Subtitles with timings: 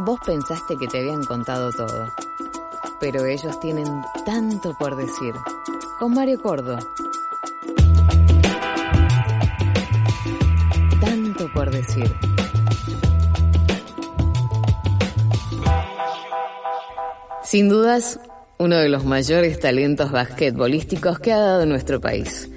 [0.00, 2.06] Vos pensaste que te habían contado todo,
[3.00, 3.84] pero ellos tienen
[4.24, 5.34] tanto por decir.
[5.98, 6.78] Con Mario Cordo.
[11.00, 12.14] Tanto por decir.
[17.42, 18.20] Sin dudas,
[18.58, 22.48] uno de los mayores talentos basquetbolísticos que ha dado nuestro país.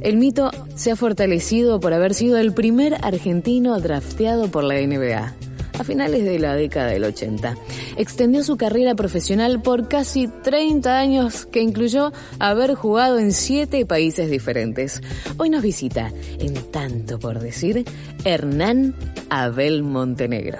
[0.00, 5.34] El mito se ha fortalecido por haber sido el primer argentino drafteado por la NBA
[5.78, 7.56] a finales de la década del 80.
[7.96, 14.30] Extendió su carrera profesional por casi 30 años que incluyó haber jugado en siete países
[14.30, 15.02] diferentes.
[15.36, 17.84] Hoy nos visita, en tanto por decir,
[18.24, 18.94] Hernán
[19.30, 20.58] Abel Montenegro.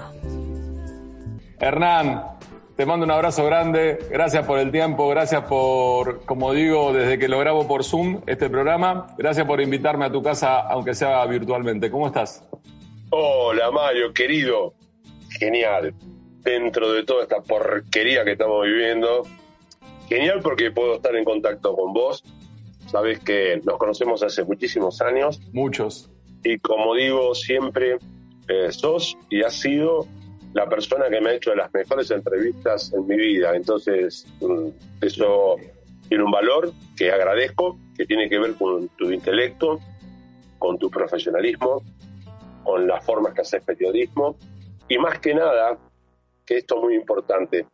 [1.59, 2.35] Hernán,
[2.75, 7.29] te mando un abrazo grande, gracias por el tiempo, gracias por, como digo, desde que
[7.29, 11.89] lo grabo por Zoom, este programa, gracias por invitarme a tu casa, aunque sea virtualmente.
[11.89, 12.43] ¿Cómo estás?
[13.11, 14.73] Hola Mario, querido,
[15.37, 15.93] genial.
[16.43, 19.23] Dentro de toda esta porquería que estamos viviendo,
[20.07, 22.23] genial porque puedo estar en contacto con vos.
[22.87, 25.41] Sabes que nos conocemos hace muchísimos años.
[25.53, 26.11] Muchos.
[26.43, 27.97] Y como digo siempre,
[28.47, 30.05] eh, sos y has sido
[30.53, 33.55] la persona que me ha hecho las mejores entrevistas en mi vida.
[33.55, 34.67] Entonces, mm,
[35.01, 35.55] eso
[36.07, 39.79] tiene un valor que agradezco, que tiene que ver con tu intelecto,
[40.59, 41.83] con tu profesionalismo,
[42.63, 44.37] con las formas que haces periodismo
[44.87, 45.77] y más que nada,
[46.45, 47.65] que esto es muy importante,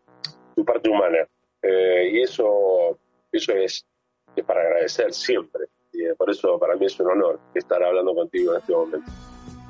[0.55, 1.27] tu parte humana.
[1.61, 2.97] Eh, y eso,
[3.31, 3.85] eso es,
[4.35, 5.65] es para agradecer siempre.
[5.93, 9.11] Y eh, por eso para mí es un honor estar hablando contigo en este momento.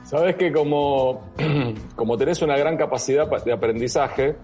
[0.04, 1.34] Sabes que como,
[1.96, 4.36] como tenés una gran capacidad de aprendizaje,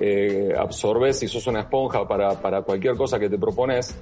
[0.00, 3.96] eh, absorbes y sos una esponja para, para cualquier cosa que te propones,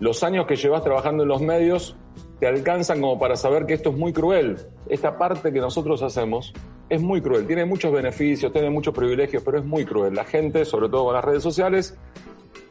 [0.00, 1.96] los años que llevas trabajando en los medios
[2.40, 4.56] te alcanzan como para saber que esto es muy cruel.
[4.88, 6.54] Esta parte que nosotros hacemos
[6.88, 7.46] es muy cruel.
[7.46, 10.14] Tiene muchos beneficios, tiene muchos privilegios, pero es muy cruel.
[10.14, 11.96] La gente, sobre todo con las redes sociales,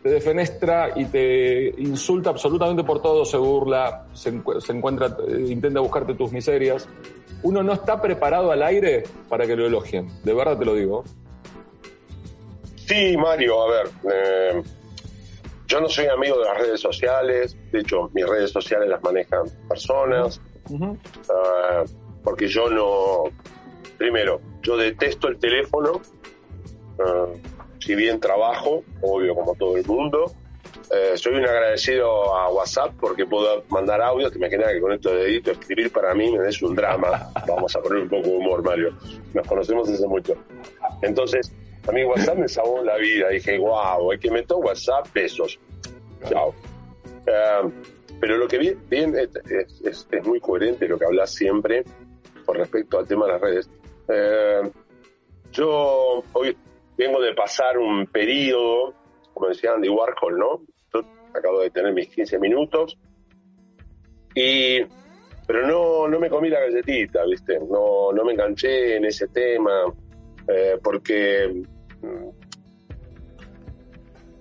[0.01, 6.15] te defenestra y te insulta absolutamente por todo, se burla, se, encuentra, eh, intenta buscarte
[6.15, 6.89] tus miserias.
[7.43, 11.03] Uno no está preparado al aire para que lo elogien, de verdad te lo digo.
[12.75, 14.63] Sí, Mario, a ver, eh,
[15.69, 19.45] yo no soy amigo de las redes sociales, de hecho mis redes sociales las manejan
[19.69, 20.41] personas,
[21.29, 21.83] ah,
[22.23, 23.25] porque yo no,
[23.97, 26.01] primero, yo detesto el teléfono,
[26.99, 27.27] ah,
[27.79, 30.33] si bien trabajo, obvio como todo el mundo,
[30.91, 34.91] eh, soy un agradecido a WhatsApp porque puedo mandar audio, que me genera que con
[34.91, 37.31] esto de dedito escribir para mí me es un drama.
[37.47, 38.97] Vamos a poner un poco de humor, Mario.
[39.33, 40.35] Nos conocemos hace mucho.
[41.03, 41.53] Entonces,
[41.87, 43.29] a mí WhatsApp me salvó la vida.
[43.29, 45.59] Dije, wow, hay que meter WhatsApp, besos.
[46.27, 46.53] Chao.
[47.25, 47.69] Eh,
[48.19, 51.83] pero lo que bien, bien es, es, muy coherente lo que hablas siempre
[52.45, 53.69] con respecto al tema de las redes.
[54.09, 54.71] Eh,
[55.51, 56.57] yo hoy
[56.97, 58.93] vengo de pasar un periodo,
[59.33, 60.61] como decía Andy Warhol, ¿no?
[61.33, 62.97] acabo de tener mis 15 minutos.
[64.35, 64.79] Y,
[65.47, 67.59] pero no, no me comí la galletita, ¿viste?
[67.59, 69.85] No, no me enganché en ese tema,
[70.49, 71.63] eh, porque
[72.01, 72.29] mm,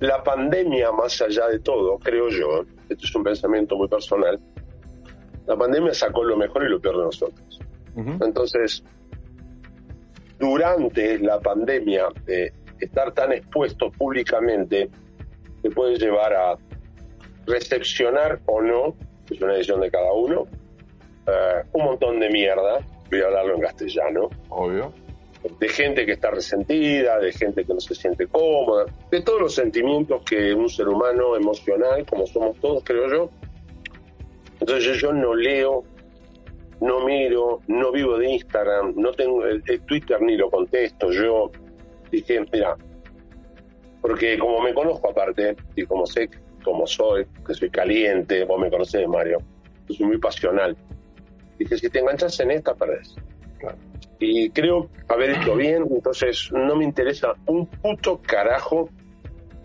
[0.00, 4.40] la pandemia, más allá de todo, creo yo, esto es un pensamiento muy personal,
[5.46, 7.60] la pandemia sacó lo mejor y lo peor de nosotros.
[8.20, 8.84] Entonces,
[10.38, 14.88] durante la pandemia, eh, estar tan expuesto públicamente
[15.62, 16.56] te puede llevar a
[17.46, 18.94] recepcionar o no,
[19.28, 20.46] es una decisión de cada uno,
[21.26, 22.78] eh, un montón de mierda,
[23.10, 24.28] voy a hablarlo en castellano.
[24.50, 24.92] Obvio.
[25.58, 29.54] De gente que está resentida, de gente que no se siente cómoda, de todos los
[29.54, 33.30] sentimientos que un ser humano emocional, como somos todos, creo yo.
[34.60, 35.84] Entonces yo no leo,
[36.80, 41.10] no miro, no vivo de Instagram, no tengo el, el Twitter ni lo contesto.
[41.10, 41.50] Yo
[42.10, 42.76] dije, mira,
[44.00, 46.28] porque como me conozco aparte, y como sé
[46.62, 49.38] como soy, que soy caliente, vos me conocés, Mario,
[49.88, 50.76] soy muy pasional.
[51.58, 53.16] Dije, si te enganchas en esta, perdés.
[54.20, 58.88] Y creo haber hecho bien, entonces no me interesa un puto carajo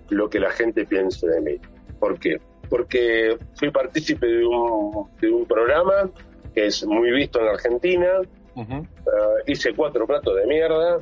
[0.09, 1.59] lo que la gente piense de mí.
[1.99, 2.39] ¿Por qué?
[2.69, 6.09] Porque fui partícipe de un, de un programa
[6.53, 8.21] que es muy visto en Argentina,
[8.55, 10.99] Eh, hice cuatro platos de mierda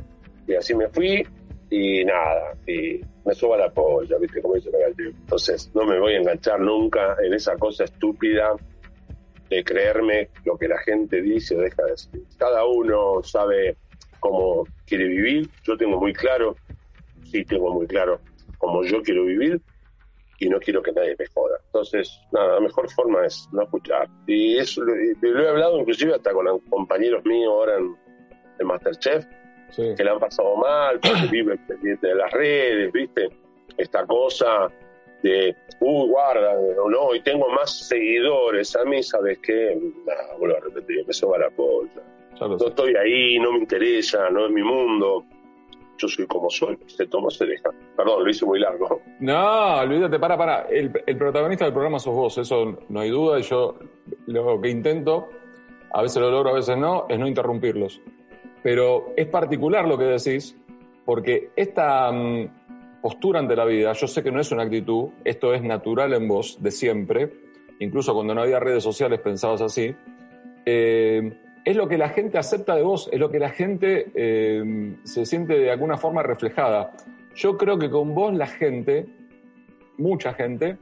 [0.48, 1.26] y así me fui
[1.70, 4.42] y nada, y me subo a la polla, ¿viste?
[4.42, 8.56] Como dice Entonces, no me voy a enganchar nunca en esa cosa estúpida
[9.52, 12.24] de creerme lo que la gente dice o deja de decir.
[12.38, 13.76] Cada uno sabe
[14.22, 15.50] cómo quiere vivir.
[15.64, 16.56] Yo tengo muy claro,
[17.26, 18.22] sí tengo muy claro
[18.58, 19.62] cómo yo quiero vivir
[20.40, 21.60] y no quiero que nadie me joda.
[21.66, 24.08] Entonces, nada, la mejor forma es no escuchar.
[24.26, 27.96] Y eso lo, he hablado inclusive hasta con compañeros míos ahora en,
[28.58, 29.26] en Masterchef,
[29.76, 33.30] que le han pasado mal, porque viven pendiente de las redes, ¿viste?
[33.78, 34.70] Esta cosa
[35.24, 38.76] de, uy, guarda, o no, y tengo más seguidores.
[38.76, 39.78] A mí, ¿sabes qué?
[40.06, 42.02] Nada, vuelvo a repetir, me soba la polla.
[42.40, 45.24] No estoy ahí, no me interesa, no es mi mundo.
[45.98, 47.70] Yo soy como soy, se toma, se deja.
[47.96, 49.02] Perdón, lo hice muy largo.
[49.20, 50.62] No, olvídate, para, para.
[50.64, 53.40] El, el protagonista del programa sos vos, eso no hay duda.
[53.40, 53.76] Y yo
[54.26, 55.30] lo que intento,
[55.94, 58.02] a veces lo logro, a veces no, es no interrumpirlos.
[58.64, 60.58] Pero es particular lo que decís,
[61.06, 62.50] porque esta mm,
[63.02, 66.28] postura ante la vida, yo sé que no es una actitud, esto es natural en
[66.28, 67.32] vos, de siempre,
[67.80, 69.94] incluso cuando no había redes sociales pensabas así,
[70.66, 74.96] eh, es lo que la gente acepta de vos, es lo que la gente eh,
[75.04, 76.92] se siente de alguna forma reflejada.
[77.36, 79.06] Yo creo que con vos la gente,
[79.98, 80.78] mucha gente,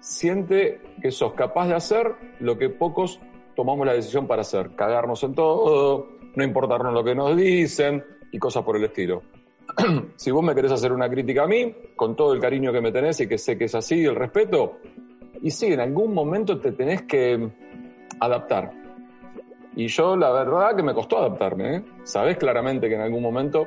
[0.00, 3.20] siente que sos capaz de hacer lo que pocos
[3.56, 8.38] tomamos la decisión para hacer, cagarnos en todo, no importarnos lo que nos dicen y
[8.38, 9.22] cosas por el estilo.
[10.16, 12.92] si vos me querés hacer una crítica a mí, con todo el cariño que me
[12.92, 14.78] tenés y que sé que es así, el respeto,
[15.42, 17.50] y sí, en algún momento te tenés que
[18.20, 18.72] adaptar.
[19.76, 21.84] Y yo la verdad que me costó adaptarme, ¿eh?
[22.04, 23.66] Sabés claramente que en algún momento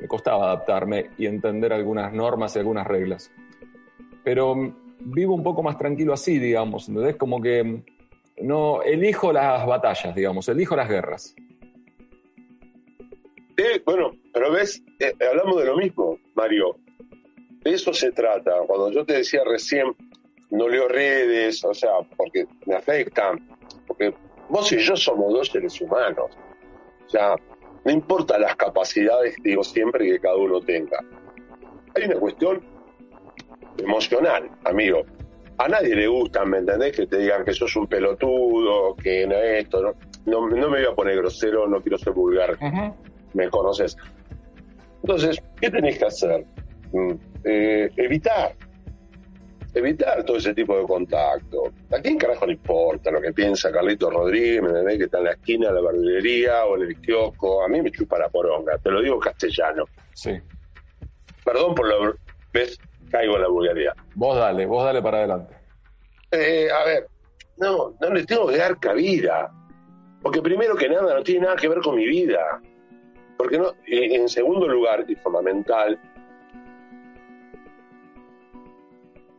[0.00, 3.30] me costaba adaptarme y entender algunas normas y algunas reglas.
[4.24, 7.16] Pero vivo un poco más tranquilo así, digamos, ¿entendés?
[7.16, 7.82] Como que
[8.40, 11.36] no elijo las batallas, digamos, elijo las guerras.
[13.84, 16.76] Bueno, pero ves, eh, hablamos de lo mismo, Mario.
[17.62, 18.52] De eso se trata.
[18.66, 19.94] Cuando yo te decía recién,
[20.50, 23.48] no leo redes, o sea, porque me afectan,
[23.86, 24.14] porque
[24.48, 26.30] vos y yo somos dos seres humanos.
[27.06, 27.36] O sea,
[27.84, 30.98] no importa las capacidades, digo siempre, que cada uno tenga.
[31.94, 32.62] Hay una cuestión
[33.78, 35.02] emocional, amigo.
[35.58, 36.96] A nadie le gusta, ¿me entendés?
[36.96, 39.94] Que te digan que sos un pelotudo, que no esto,
[40.24, 42.56] no, no, me voy a poner grosero, no quiero ser vulgar
[43.34, 43.96] me conoces.
[45.02, 46.44] Entonces, ¿qué tenés que hacer?
[46.92, 47.12] Mm,
[47.44, 48.54] eh, evitar.
[49.74, 51.72] Evitar todo ese tipo de contacto.
[51.90, 55.32] ¿A quién carajo le importa lo que piensa Carlito Rodríguez, me que está en la
[55.32, 57.64] esquina de la verdulería o en el kiosco?
[57.64, 59.84] A mí me chupa la poronga, te lo digo castellano.
[60.12, 60.38] Sí.
[61.44, 62.14] Perdón por lo...
[62.52, 62.78] ¿Ves?
[63.10, 63.94] Caigo en la vulgaridad.
[64.14, 65.54] Vos dale, vos dale para adelante.
[66.30, 67.06] Eh, a ver,
[67.56, 69.50] no, no le tengo que dar cabida.
[70.22, 72.60] Porque primero que nada no tiene nada que ver con mi vida.
[73.36, 75.98] Porque no, en segundo lugar, y fundamental,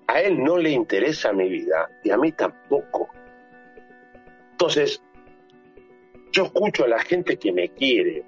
[0.08, 3.10] a él no le interesa mi vida y a mí tampoco.
[4.52, 5.02] Entonces,
[6.32, 8.24] yo escucho a la gente que me quiere,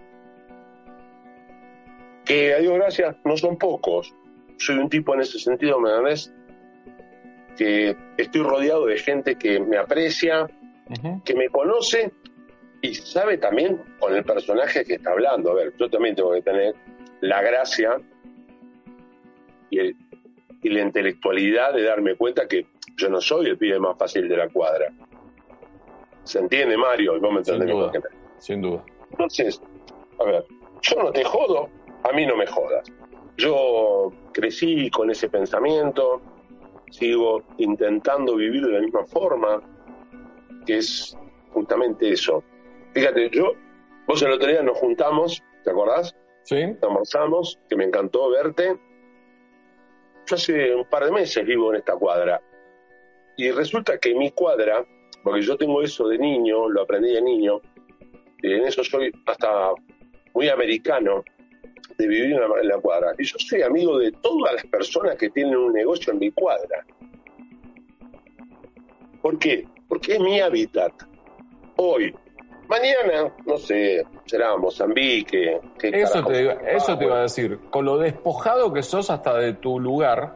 [2.23, 4.13] que a Dios gracias no son pocos.
[4.57, 6.33] Soy un tipo en ese sentido, ¿me ves?
[7.57, 10.47] Que estoy rodeado de gente que me aprecia,
[11.23, 12.11] que me conoce
[12.81, 15.51] y sabe también con el personaje que está hablando.
[15.51, 16.75] A ver, yo también tengo que tener
[17.21, 17.97] la gracia
[19.69, 19.95] y,
[20.63, 22.65] la intelectualidad de darme cuenta que
[22.97, 24.91] yo no soy el pibe más fácil de la cuadra.
[26.23, 27.19] ¿Se entiende, Mario?
[27.21, 27.91] ¿Vos me sin duda,
[28.39, 28.83] sin duda.
[29.11, 29.61] Entonces,
[30.19, 30.45] a ver,
[30.81, 31.69] yo no te jodo,
[32.03, 32.91] a mí no me jodas.
[33.37, 36.21] Yo crecí con ese pensamiento,
[36.89, 39.61] sigo intentando vivir de la misma forma,
[40.65, 41.15] que es
[41.51, 42.43] justamente eso,
[42.95, 43.51] Fíjate, yo,
[44.07, 46.15] vos el otro día nos juntamos, ¿te acordás?
[46.43, 46.63] Sí.
[46.81, 48.79] Almorzamos, que me encantó verte.
[50.25, 52.41] Yo hace un par de meses vivo en esta cuadra.
[53.35, 54.85] Y resulta que mi cuadra,
[55.25, 57.59] porque yo tengo eso de niño, lo aprendí de niño,
[58.41, 59.73] y en eso soy hasta
[60.33, 61.21] muy americano,
[61.97, 63.11] de vivir en la, cuadra.
[63.17, 66.85] Y yo soy amigo de todas las personas que tienen un negocio en mi cuadra.
[69.21, 69.67] ¿Por qué?
[69.89, 70.93] Porque es mi hábitat.
[71.75, 72.15] Hoy,
[72.67, 75.59] Mañana, no sé, será Mozambique.
[75.81, 77.59] Eso, te, eso te iba a decir.
[77.69, 80.35] Con lo despojado que sos hasta de tu lugar,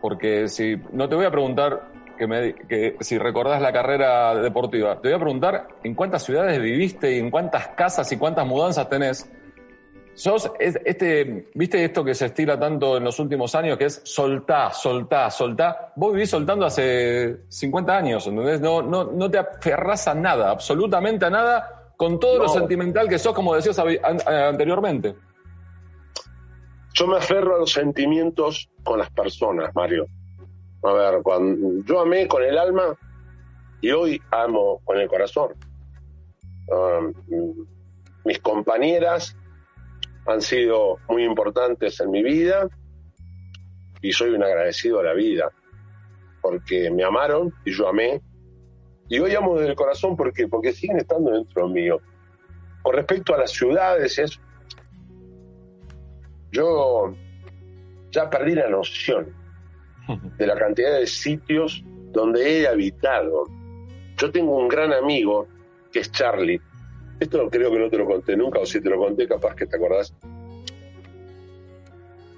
[0.00, 5.00] porque si no te voy a preguntar que, me, que si recordás la carrera deportiva,
[5.00, 8.88] te voy a preguntar en cuántas ciudades viviste y en cuántas casas y cuántas mudanzas
[8.88, 9.30] tenés.
[10.16, 14.72] Sos, este, viste esto que se estira tanto en los últimos años, que es soltá,
[14.72, 15.92] soltá, soltá.
[15.94, 18.58] Vos vivís soltando hace 50 años, ¿entendés?
[18.62, 23.18] No, no, no te aferrás a nada, absolutamente a nada, con todo lo sentimental que
[23.18, 25.14] sos, como decías anteriormente.
[26.94, 30.06] Yo me aferro a los sentimientos con las personas, Mario.
[30.82, 32.96] A ver, cuando yo amé con el alma
[33.82, 35.52] y hoy amo con el corazón.
[36.68, 37.12] Um,
[38.24, 39.36] mis compañeras
[40.26, 42.68] han sido muy importantes en mi vida
[44.02, 45.50] y soy un agradecido a la vida
[46.40, 48.20] porque me amaron y yo amé
[49.08, 52.00] y hoy amo desde el corazón porque porque siguen estando dentro mío.
[52.82, 54.40] Con respecto a las ciudades, es,
[56.50, 57.14] yo
[58.10, 59.32] ya perdí la noción
[60.38, 63.44] de la cantidad de sitios donde he habitado.
[64.16, 65.46] Yo tengo un gran amigo
[65.92, 66.60] que es Charlie.
[67.18, 69.66] Esto creo que no te lo conté nunca, o si te lo conté, capaz que
[69.66, 70.12] te acordás.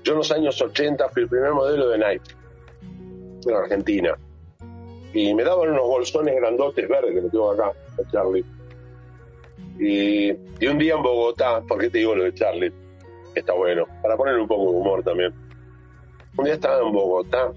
[0.05, 2.35] Yo en los años 80 fui el primer modelo de Nike
[3.47, 4.17] en Argentina.
[5.13, 7.73] Y me daban unos bolsones grandotes verdes que me tengo acá,
[8.13, 8.45] Charlie.
[9.79, 10.31] Y,
[10.67, 12.73] un día en Bogotá, ¿por qué te digo lo de Charlie?
[13.35, 15.33] está bueno, para poner un poco de humor también.
[16.37, 17.53] Un día estaba en Bogotá,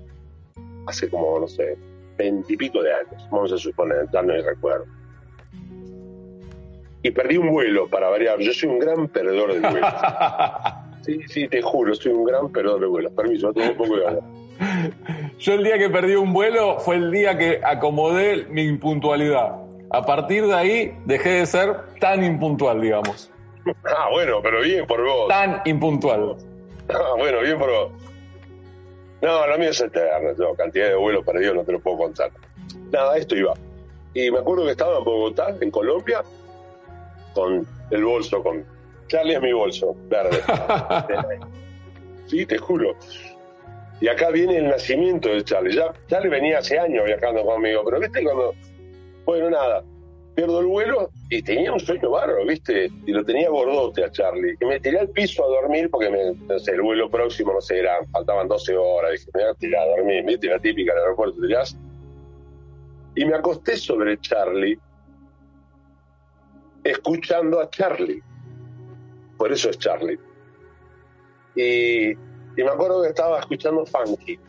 [0.85, 1.75] hace como, no sé,
[2.17, 4.85] veintipico de años, vamos a suponer, tal no recuerdo.
[7.03, 8.39] Y perdí un vuelo para variar.
[8.39, 9.89] Yo soy un gran perdedor de vuelos.
[11.05, 13.11] sí, sí, te juro, soy un gran perdedor de vuelos.
[13.13, 14.23] Permiso, tengo un poco de ganas.
[15.39, 19.55] Yo el día que perdí un vuelo fue el día que acomodé mi impuntualidad.
[19.89, 23.31] A partir de ahí dejé de ser tan impuntual, digamos.
[23.83, 25.27] Ah, bueno, pero bien por vos.
[25.27, 26.35] Tan impuntual.
[26.89, 27.91] Ah, bueno, bien por vos.
[29.21, 30.33] No, lo mío es eterno.
[30.35, 32.31] Tengo cantidad de vuelos perdidos, no te lo puedo contar.
[32.91, 33.53] Nada, esto iba.
[34.13, 36.21] Y me acuerdo que estaba en Bogotá, en Colombia,
[37.33, 38.65] con el bolso, con.
[39.07, 40.41] Charlie es mi bolso, verde.
[42.27, 42.95] sí, te juro.
[43.99, 45.75] Y acá viene el nacimiento de Charlie.
[45.75, 48.53] Ya, Charlie venía hace años viajando conmigo, pero viste cuando.
[49.25, 49.83] Bueno, nada
[50.35, 52.89] pierdo el vuelo y tenía un sueño bárbaro, ¿viste?
[53.05, 54.55] Y lo tenía gordote a Charlie.
[54.59, 57.61] Y me tiré al piso a dormir porque me, no sé, el vuelo próximo, no
[57.61, 59.11] sé, era, faltaban 12 horas.
[59.11, 60.47] Dije, me voy a tirar a dormir, ¿viste?
[60.47, 61.77] La típica del aeropuerto, tirás.
[63.15, 64.79] Y me acosté sobre Charlie,
[66.83, 68.21] escuchando a Charlie.
[69.37, 70.19] Por eso es Charlie.
[71.55, 72.17] Y, y
[72.57, 74.39] me acuerdo que estaba escuchando Funky.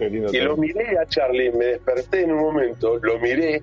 [0.00, 3.62] Y lo miré a Charlie, me desperté en un momento, lo miré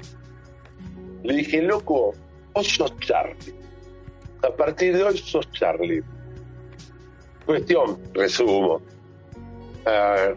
[1.24, 2.14] le dije, loco,
[2.54, 3.54] vos sos Charlie.
[4.44, 6.04] A partir de hoy sos Charlie.
[7.46, 8.82] Cuestión, resumo.
[9.86, 10.34] Ah,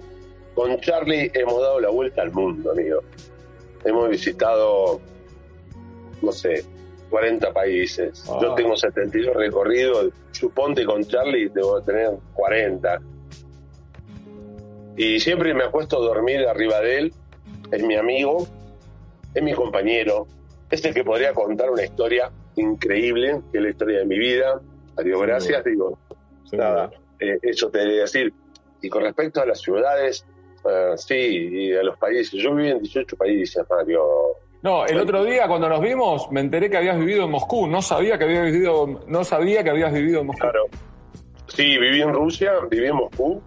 [0.55, 3.01] con Charlie hemos dado la vuelta al mundo, amigo.
[3.85, 5.01] Hemos visitado,
[6.21, 6.65] no sé,
[7.15, 8.25] 40 países.
[8.27, 8.55] Yo ah.
[8.57, 10.13] tengo 72 recorridos.
[10.33, 13.01] Suponte con Charlie debo tener 40.
[14.97, 17.15] Y siempre me acuesto a dormir arriba de él.
[17.71, 18.49] Es mi amigo,
[19.33, 20.27] es mi compañero,
[20.69, 24.61] es el que podría contar una historia increíble, que es la historia de mi vida.
[24.97, 25.97] Adiós, gracias, digo.
[26.51, 26.91] Nada,
[27.21, 28.33] eh, eso te debería decir.
[28.83, 30.27] Y con respecto a las ciudades,
[30.69, 34.03] eh, sí, y a los países, yo viví en 18 países, Mario.
[34.65, 37.83] No, el otro día cuando nos vimos me enteré que habías vivido en Moscú, no
[37.83, 40.41] sabía que habías vivido, no sabía que habías vivido en Moscú.
[40.41, 40.65] Claro.
[41.49, 43.43] Sí, viví en Rusia, viví en Moscú,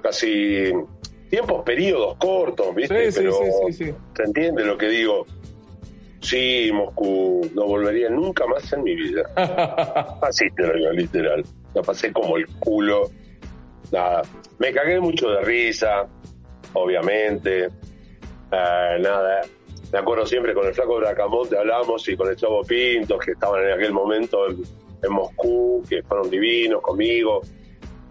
[0.00, 0.72] casi
[1.28, 3.10] tiempos, periodos cortos, ¿viste?
[3.10, 3.32] Sí, Pero
[3.66, 5.26] sí, sí, ¿Se entiende lo que digo?
[6.20, 9.28] Sí, Moscú, no volvería nunca más en mi vida.
[10.22, 11.44] Así te lo digo, literal.
[11.74, 13.10] La pasé como el culo.
[13.90, 14.22] Nada,
[14.60, 16.06] me cagué mucho de risa,
[16.74, 17.64] obviamente.
[17.64, 19.40] Eh, nada,
[19.94, 23.62] me acuerdo siempre con el flaco Bracamonte hablamos y con el Chavo Pintos que estaban
[23.62, 27.42] en aquel momento en Moscú, que fueron divinos conmigo.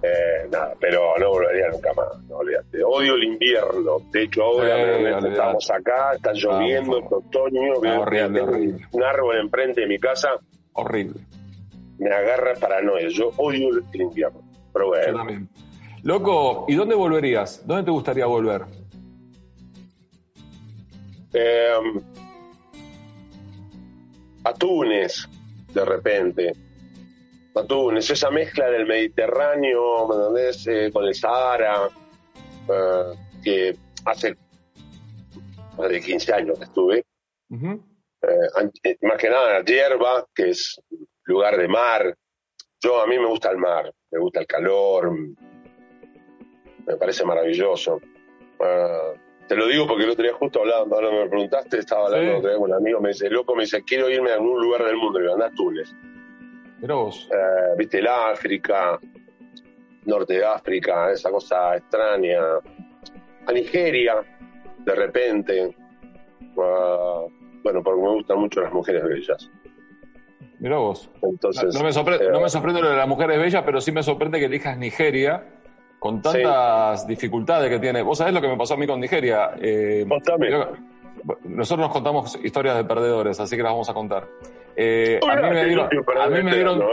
[0.02, 2.82] Eh, nada, pero no volvería nunca más, no olvídate.
[2.86, 3.98] Odio el invierno.
[4.12, 7.62] De hecho, ahora estamos acá, está lloviendo, es otoño,
[8.94, 10.30] un árbol enfrente de mi casa.
[10.72, 11.20] Horrible.
[11.98, 13.10] Me agarra paranoia.
[13.10, 14.42] Yo odio el invierno.
[14.72, 15.48] Pero bueno.
[16.04, 17.68] Loco, ¿y dónde volverías?
[17.68, 18.83] ¿Dónde te gustaría volver?
[21.34, 21.74] Eh,
[24.44, 25.28] a Túnez,
[25.74, 26.54] de repente
[27.62, 31.90] Túnez, esa mezcla del Mediterráneo, ¿me con el Sahara,
[32.68, 33.76] eh, que
[34.06, 34.36] hace
[35.78, 37.06] más de 15 años que estuve.
[37.50, 40.82] Eh, eh, más que nada hierba, que es
[41.26, 42.18] lugar de mar.
[42.82, 45.12] Yo, a mí me gusta el mar, me gusta el calor,
[46.86, 48.02] me parece maravilloso.
[49.54, 52.72] Te lo digo porque el otro día justo hablando, ahora me preguntaste, estaba hablando con
[52.72, 55.24] un amigo, me dice, loco, me dice, quiero irme a algún lugar del mundo, y
[55.26, 55.94] me a Túnez.
[57.32, 59.00] Eh, viste, el África,
[60.06, 62.40] norte de África, esa cosa extraña.
[63.46, 64.24] A Nigeria,
[64.80, 65.76] de repente.
[66.58, 67.26] Ah,
[67.64, 69.52] bueno, porque me gustan mucho las mujeres bellas.
[70.58, 71.12] Mira vos.
[71.22, 74.02] Entonces, no, me sorprende, no me sorprende lo de las mujeres bellas, pero sí me
[74.02, 75.44] sorprende que elijas Nigeria
[76.04, 78.02] con tantas dificultades que tiene.
[78.02, 79.52] Vos sabés lo que me pasó a mí con Nigeria.
[79.62, 80.06] Eh,
[81.46, 84.28] nosotros nos contamos historias de perdedores, así que las vamos a contar.
[84.76, 85.88] Eh, a, mí me dieron,
[86.20, 86.84] a mí me dieron,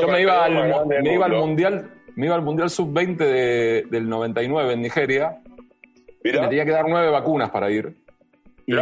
[0.00, 4.08] yo me iba, al, me iba al mundial, me iba al mundial sub 20 del
[4.08, 5.38] 99 en Nigeria.
[6.22, 7.96] Me tenía que dar nueve vacunas para ir.
[8.64, 8.74] Y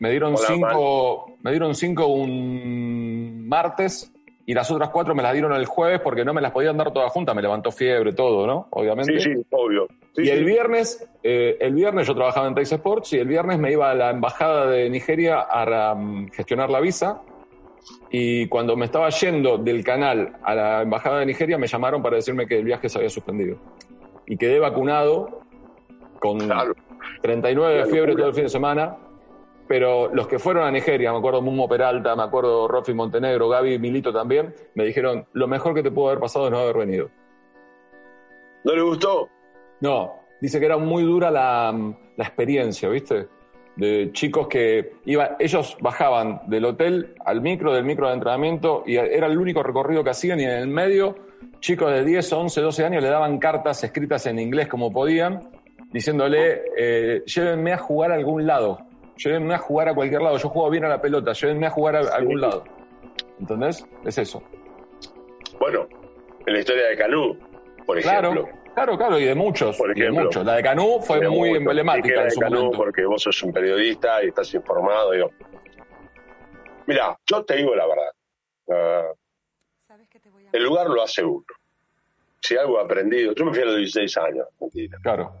[0.00, 4.12] me, dieron cinco, me dieron cinco un martes
[4.46, 6.92] y las otras cuatro me las dieron el jueves porque no me las podían dar
[6.92, 8.66] todas juntas, me levantó fiebre, todo, ¿no?
[8.70, 9.20] Obviamente.
[9.20, 9.86] Sí, sí, obvio.
[10.16, 13.72] y el viernes, eh, el viernes yo trabajaba en Tex Sports y el viernes me
[13.72, 17.22] iba a la embajada de Nigeria a um, gestionar la visa.
[18.10, 22.16] Y cuando me estaba yendo del canal a la embajada de Nigeria, me llamaron para
[22.16, 23.56] decirme que el viaje se había suspendido.
[24.26, 25.40] Y quedé vacunado
[26.18, 26.38] con
[27.22, 28.96] 39 de fiebre todo el fin de semana,
[29.70, 33.78] pero los que fueron a Nigeria, me acuerdo Mumo Peralta, me acuerdo Rofi Montenegro, Gaby
[33.78, 37.08] Milito también, me dijeron, lo mejor que te pudo haber pasado es no haber venido.
[38.64, 39.28] ¿No le gustó?
[39.80, 41.72] No, dice que era muy dura la,
[42.16, 43.28] la experiencia, ¿viste?
[43.76, 48.96] De chicos que iban, ellos bajaban del hotel al micro, del micro de entrenamiento, y
[48.96, 51.14] era el único recorrido que hacían, y en el medio,
[51.60, 55.48] chicos de 10, 11, 12 años le daban cartas escritas en inglés como podían,
[55.92, 58.89] diciéndole, eh, llévenme a jugar a algún lado,
[59.22, 61.96] llévenme a jugar a cualquier lado, yo juego bien a la pelota, llévenme a jugar
[61.96, 62.64] a algún lado.
[63.38, 63.86] ¿Entendés?
[64.04, 64.42] Es eso.
[65.58, 65.86] Bueno,
[66.46, 67.38] en la historia de Canú,
[67.86, 68.48] por ejemplo.
[68.74, 69.76] Claro, claro, y de muchos.
[69.76, 70.44] Por ejemplo, muchos.
[70.44, 72.70] La de Canú fue muy emblemática en su momento.
[72.76, 75.10] Porque vos sos un periodista y estás informado.
[75.12, 75.30] Digo.
[76.86, 78.12] Mira, yo te digo la verdad.
[78.66, 79.20] Uh,
[80.52, 81.44] el lugar lo hace uno.
[82.40, 84.98] Si algo he aprendido, yo me fui a los 16 años, mentira.
[85.02, 85.32] Claro.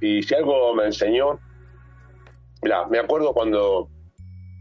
[0.00, 1.40] Y si algo me enseñó,
[2.62, 3.88] mira, me acuerdo cuando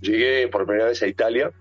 [0.01, 1.51] llegué por primera vez a Italia,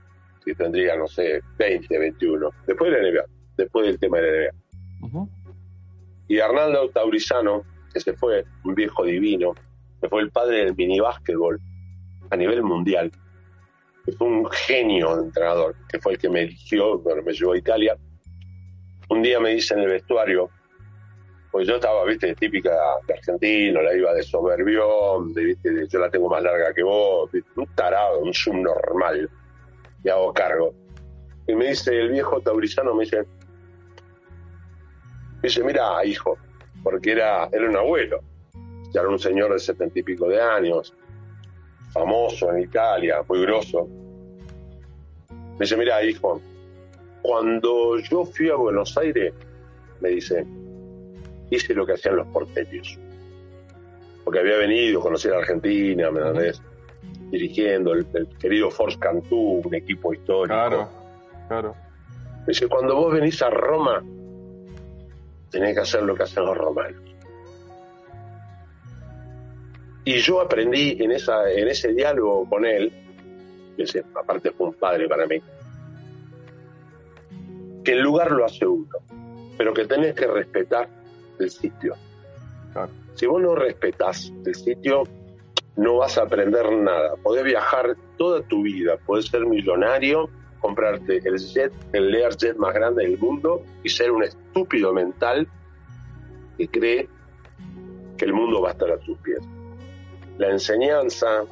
[0.45, 3.25] que tendría, no sé, 20, 21, después de la NBA,
[3.57, 4.53] después del tema de la
[5.01, 5.29] NBA.
[6.29, 9.55] Y Arnaldo Taurizano, que se fue, un viejo divino,
[10.01, 11.61] que fue el padre del mini básquetbol
[12.31, 13.11] a nivel mundial,
[14.05, 17.53] que fue un genio de entrenador, que fue el que me eligió, cuando me llevó
[17.53, 17.97] a Italia.
[19.09, 20.51] Un día me dice en el vestuario,
[21.51, 22.71] pues yo estaba, viste, típica
[23.07, 27.67] de argentino, la iba de soberbión, viste, yo la tengo más larga que vos, un
[27.75, 29.31] tarado, un subnormal,
[30.05, 30.75] y hago cargo.
[31.47, 33.23] Y me dice, el viejo taurizano me dice,
[35.37, 36.37] me dice, mira, hijo,
[36.83, 38.21] porque era, era un abuelo,
[38.93, 40.95] ya era un señor de setenta y pico de años,
[41.93, 43.89] famoso en Italia, muy grosso.
[45.31, 46.41] Me dice, mira, hijo,
[47.23, 49.33] cuando yo fui a Buenos Aires,
[50.01, 50.47] me dice,
[51.51, 52.99] hice lo que hacían los porteños.
[54.25, 56.61] Porque había venido, conocí a Argentina, ¿me entendés?
[57.31, 58.07] Dirigiendo el,
[58.39, 60.55] querido Force Cantú, un equipo histórico.
[60.55, 60.89] Claro,
[61.49, 61.75] claro.
[62.47, 64.03] Dice, cuando vos venís a Roma,
[65.51, 67.03] tenés que hacer lo que hacen los romanos.
[70.05, 72.91] Y yo aprendí en, esa, en ese diálogo con él,
[73.77, 75.37] que aparte fue un padre para mí,
[77.85, 78.97] que el lugar lo hace uno,
[79.57, 80.89] pero que tenés que respetar
[81.45, 81.95] el sitio.
[83.15, 85.05] Si vos no respetás el sitio,
[85.77, 87.17] no vas a aprender nada.
[87.17, 90.29] Podés viajar toda tu vida, podés ser millonario,
[90.61, 95.49] comprarte el jet, el Learjet más grande del mundo y ser un estúpido mental
[96.57, 97.09] que cree
[98.17, 99.41] que el mundo va a estar a tus pies.
[100.37, 101.45] La enseñanza,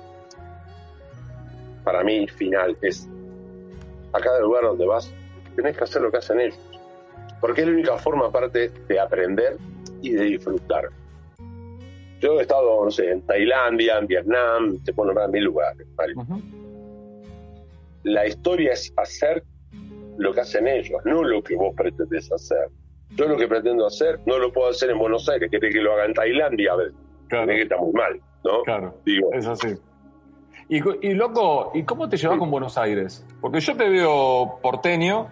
[1.85, 3.09] para mí, final, es
[4.13, 5.13] a cada lugar donde vas,
[5.55, 6.59] tenés que hacer lo que hacen ellos.
[7.41, 9.57] Porque es la única forma, aparte, de aprender
[10.07, 10.85] y de disfrutar.
[12.21, 15.87] Yo he estado, no sé, en Tailandia, en Vietnam, te puedo nombrar mil lugares.
[18.05, 19.43] La historia es hacer
[20.17, 22.69] lo que hacen ellos, no lo que vos pretendes hacer.
[23.11, 25.93] Yo lo que pretendo hacer no lo puedo hacer en Buenos Aires, que que lo
[25.93, 26.93] haga en Tailandia, a ver,
[27.29, 27.47] claro.
[27.47, 28.63] que está muy mal, ¿no?
[28.63, 29.33] Claro, Digo.
[29.33, 29.75] es así.
[30.69, 33.25] Y, y, loco, ¿y cómo te llevas con Buenos Aires?
[33.41, 35.29] Porque yo te veo porteño,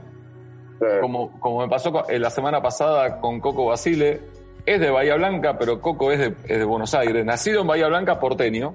[1.01, 4.21] como, como me pasó la semana pasada con Coco Basile,
[4.66, 8.74] es de Bahía Blanca, pero Coco es de, Buenos Aires, nacido en Bahía Blanca, porteño.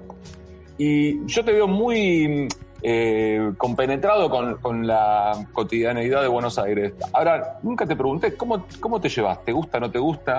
[0.78, 2.48] Y yo te veo muy
[2.82, 6.94] eh, compenetrado con, la cotidianeidad de Buenos Aires.
[7.12, 9.44] Ahora, nunca te pregunté, ¿cómo, cómo te llevas?
[9.44, 10.38] ¿Te gusta, no te gusta?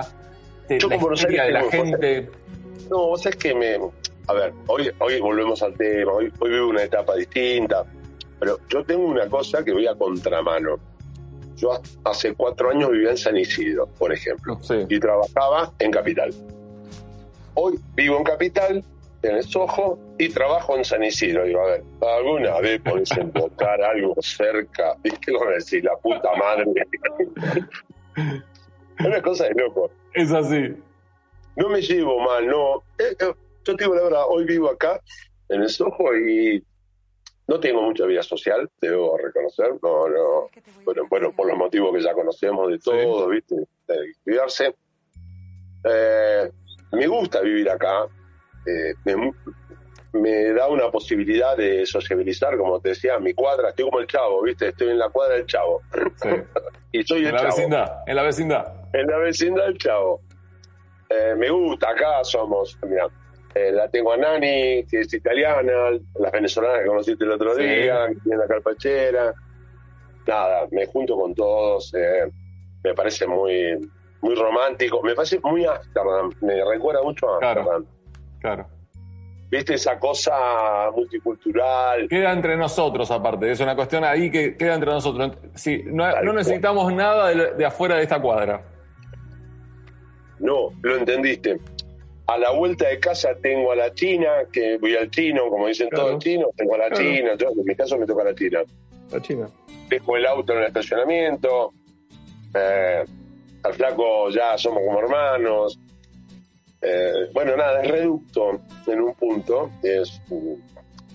[0.66, 2.30] Te, yo la Buenos Aires de la gente...
[2.90, 3.78] No, vos sabés que me...
[4.28, 7.84] A ver, hoy, hoy volvemos al tema, hoy, hoy vivo una etapa distinta,
[8.38, 10.78] pero yo tengo una cosa que voy a contramano
[11.62, 16.34] yo hace cuatro años vivía en San Isidro, por ejemplo, y trabajaba en Capital.
[17.54, 18.84] Hoy vivo en Capital
[19.22, 21.44] en el Soho y trabajo en San Isidro.
[21.44, 24.96] Digo, a ver, ¿alguna vez podés invocar algo cerca?
[25.04, 25.84] ¿Y qué van a decir?
[25.84, 26.64] La puta madre.
[28.98, 29.88] Una cosa de loco.
[30.14, 30.74] Es así.
[31.54, 32.78] No me llevo mal, no.
[32.98, 35.00] Eh, eh, yo te digo la verdad, hoy vivo acá,
[35.48, 36.64] en el Soho, y
[37.48, 39.72] no tengo mucha vida social, debo reconocer.
[39.82, 40.48] No, no.
[40.84, 43.56] Bueno, bueno por los motivos que ya conocemos de todo, ¿viste?
[43.88, 44.74] De cuidarse.
[45.84, 46.50] Eh,
[46.92, 48.06] me gusta vivir acá.
[50.12, 54.42] me, da una posibilidad de sociabilizar, como te decía, mi cuadra, estoy como el chavo,
[54.42, 54.68] ¿viste?
[54.68, 55.82] Estoy en la cuadra del chavo.
[56.92, 58.74] y soy el en la Vecindad, en la vecindad.
[58.92, 60.20] En la vecindad del chavo.
[61.08, 63.08] Eh, me gusta, acá somos, mira,
[63.54, 68.06] eh, la tengo a Nani, que es italiana, las venezolanas que conociste el otro día,
[68.08, 69.34] que tienen la carpachera.
[70.26, 72.30] Nada, me junto con todos, eh,
[72.84, 73.78] me parece muy,
[74.20, 77.86] muy romántico, me parece muy Amsterdam, me recuerda mucho a Amsterdam.
[78.40, 78.66] Claro.
[79.50, 82.08] ¿Viste esa cosa multicultural?
[82.08, 85.32] Queda entre nosotros, aparte, es una cuestión ahí que queda entre nosotros.
[85.54, 88.62] Sí, no, necesitamos nada de afuera de esta cuadra.
[90.42, 91.60] No, lo entendiste.
[92.32, 95.90] A la vuelta de casa tengo a la China, que voy al chino, como dicen
[95.90, 98.62] todos los chinos, tengo a la China, yo, en mi caso me toca la China.
[99.10, 99.50] La China.
[99.90, 101.74] Dejo el auto en el estacionamiento,
[102.54, 103.04] eh,
[103.62, 105.78] al flaco ya somos como hermanos.
[106.80, 110.22] Eh, bueno, nada, es reducto en un punto, es,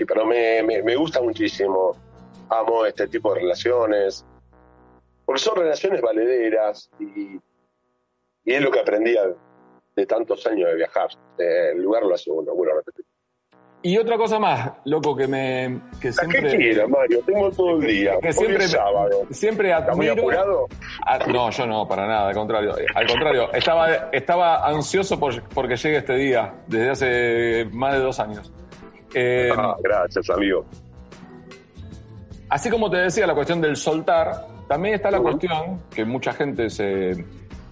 [0.07, 1.97] pero me, me gusta muchísimo,
[2.49, 4.23] amo este tipo de relaciones,
[5.25, 7.39] porque son relaciones valederas y
[8.47, 9.13] y es lo que aprendí
[9.97, 11.09] de tantos años de viajar.
[11.39, 13.03] el lugar lo hace uno, bueno, repetir.
[13.81, 15.81] Y otra cosa más, loco, que me.
[15.99, 17.21] Que siempre, ¿Qué Mario?
[17.25, 18.17] Tengo todo el día.
[18.21, 19.25] Que siempre, sábado.
[19.31, 20.13] Siempre admiro.
[20.13, 20.67] apurado?
[21.27, 22.75] no, yo no, para nada, al contrario.
[22.93, 28.19] Al contrario, estaba, estaba ansioso por, porque llegue este día, desde hace más de dos
[28.19, 28.51] años.
[29.13, 30.65] Eh, ah, gracias, amigo.
[32.49, 36.69] Así como te decía, la cuestión del soltar, también está la cuestión que mucha gente
[36.69, 37.25] se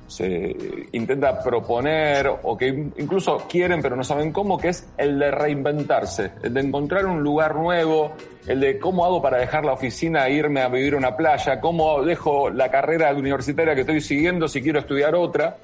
[0.08, 0.56] se
[0.92, 6.32] intenta proponer o que incluso quieren pero no saben cómo, que es el de reinventarse,
[6.44, 8.12] el de encontrar un lugar nuevo,
[8.48, 11.60] el de cómo hago para dejar la oficina e irme a vivir a una playa,
[11.60, 15.58] cómo dejo la carrera universitaria que estoy siguiendo si quiero estudiar otra.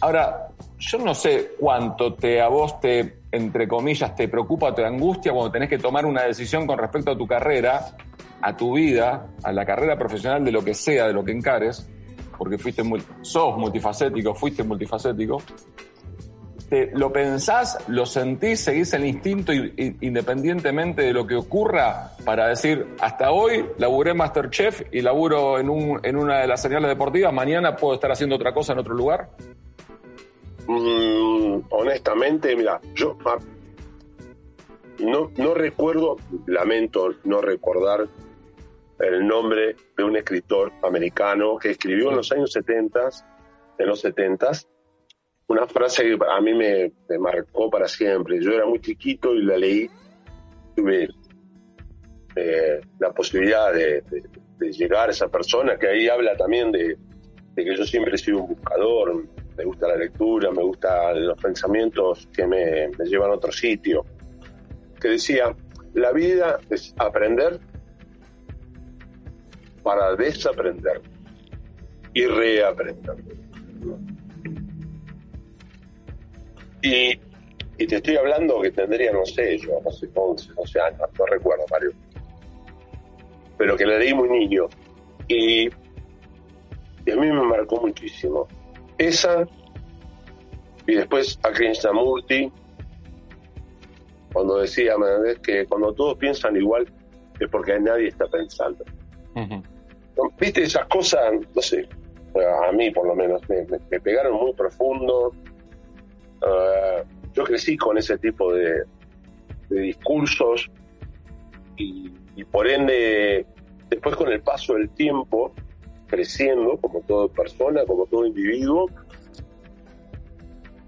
[0.00, 0.48] Ahora,
[0.78, 5.50] yo no sé cuánto te a vos te, entre comillas, te preocupa, te angustia cuando
[5.50, 7.96] tenés que tomar una decisión con respecto a tu carrera,
[8.42, 11.88] a tu vida, a la carrera profesional de lo que sea, de lo que encares
[12.36, 12.82] porque fuiste
[13.22, 15.42] sos multifacético, fuiste multifacético,
[16.68, 22.86] te, lo pensás, lo sentís, seguís el instinto independientemente de lo que ocurra para decir,
[23.00, 27.76] hasta hoy laburé Masterchef y laburo en, un, en una de las señales deportivas, mañana
[27.76, 29.30] puedo estar haciendo otra cosa en otro lugar?
[30.66, 33.18] Mm, honestamente, mira, yo
[35.00, 36.16] no, no recuerdo,
[36.46, 38.06] lamento no recordar
[38.98, 43.00] el nombre de un escritor americano que escribió en los años 70,
[43.78, 44.52] en los 70,
[45.48, 48.40] una frase que a mí me, marcó para siempre.
[48.40, 49.90] Yo era muy chiquito y la leí,
[50.76, 51.08] tuve
[52.36, 54.02] eh, la posibilidad de,
[54.58, 56.96] llegar a esa persona, que ahí habla también de,
[57.54, 59.26] que yo siempre he sido un buscador,
[59.56, 64.06] me gusta la lectura, me gustan los pensamientos que me, me llevan a otro sitio,
[64.98, 65.54] que decía,
[65.92, 67.60] la vida es aprender
[69.84, 71.00] para desaprender
[72.14, 73.16] y reaprender.
[76.82, 77.16] Y,
[77.86, 81.64] te estoy hablando que tendría, no sé, yo, no sé, 11, 12 años, no recuerdo,
[81.70, 81.90] Mario.
[83.58, 84.68] Pero que la leí muy niño.
[85.28, 88.48] Y, a mí me marcó muchísimo.
[88.96, 89.46] Esa,
[90.86, 92.50] y después a Krishnamurti,
[94.32, 94.94] cuando decía,
[95.42, 96.86] que cuando todos piensan igual
[97.38, 98.84] es porque nadie está pensando.
[100.38, 101.88] Viste, esas cosas, no sé,
[102.68, 105.32] a mí por lo menos, me, pegaron muy profundo.
[106.42, 108.84] Ah, yo crecí con ese tipo de,
[109.68, 110.70] discursos
[111.76, 112.10] y,
[112.52, 113.44] por ende,
[113.88, 115.52] después con el paso del tiempo,
[116.06, 118.88] creciendo como toda persona, como todo individuo,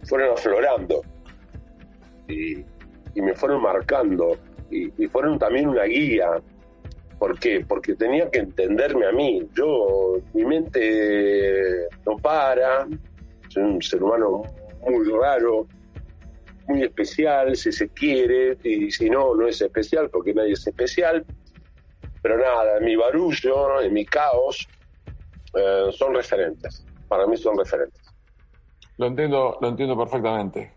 [0.04, 1.02] fueron aflorando.
[2.28, 2.64] Y,
[3.20, 4.36] me fueron marcando.
[4.70, 6.40] Y, fueron también una guía
[7.26, 7.64] ¿Por qué?
[7.66, 9.48] Porque tenía que entenderme a mí.
[9.52, 12.86] Yo, mi mente no para,
[13.48, 14.42] soy un ser humano
[14.88, 15.66] muy raro,
[16.68, 21.26] muy especial, si se quiere, y si no, no es especial, porque nadie es especial.
[22.22, 24.68] Pero nada, mi barullo, en mi caos,
[25.52, 26.86] eh, son referentes.
[27.08, 28.02] Para mí son referentes.
[28.98, 30.72] Lo entiendo, lo entiendo perfectamente.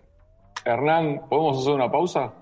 [0.66, 2.34] Hernán, ¿podemos hacer una pausa?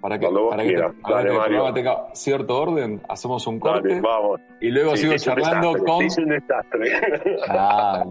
[0.00, 4.00] Para que, para que, para que el programa tenga cierto orden, hacemos un corte.
[4.00, 4.40] vamos.
[4.60, 6.04] Y luego sigo charlando con.
[6.04, 7.36] Es un desastre.
[7.48, 8.02] Ah,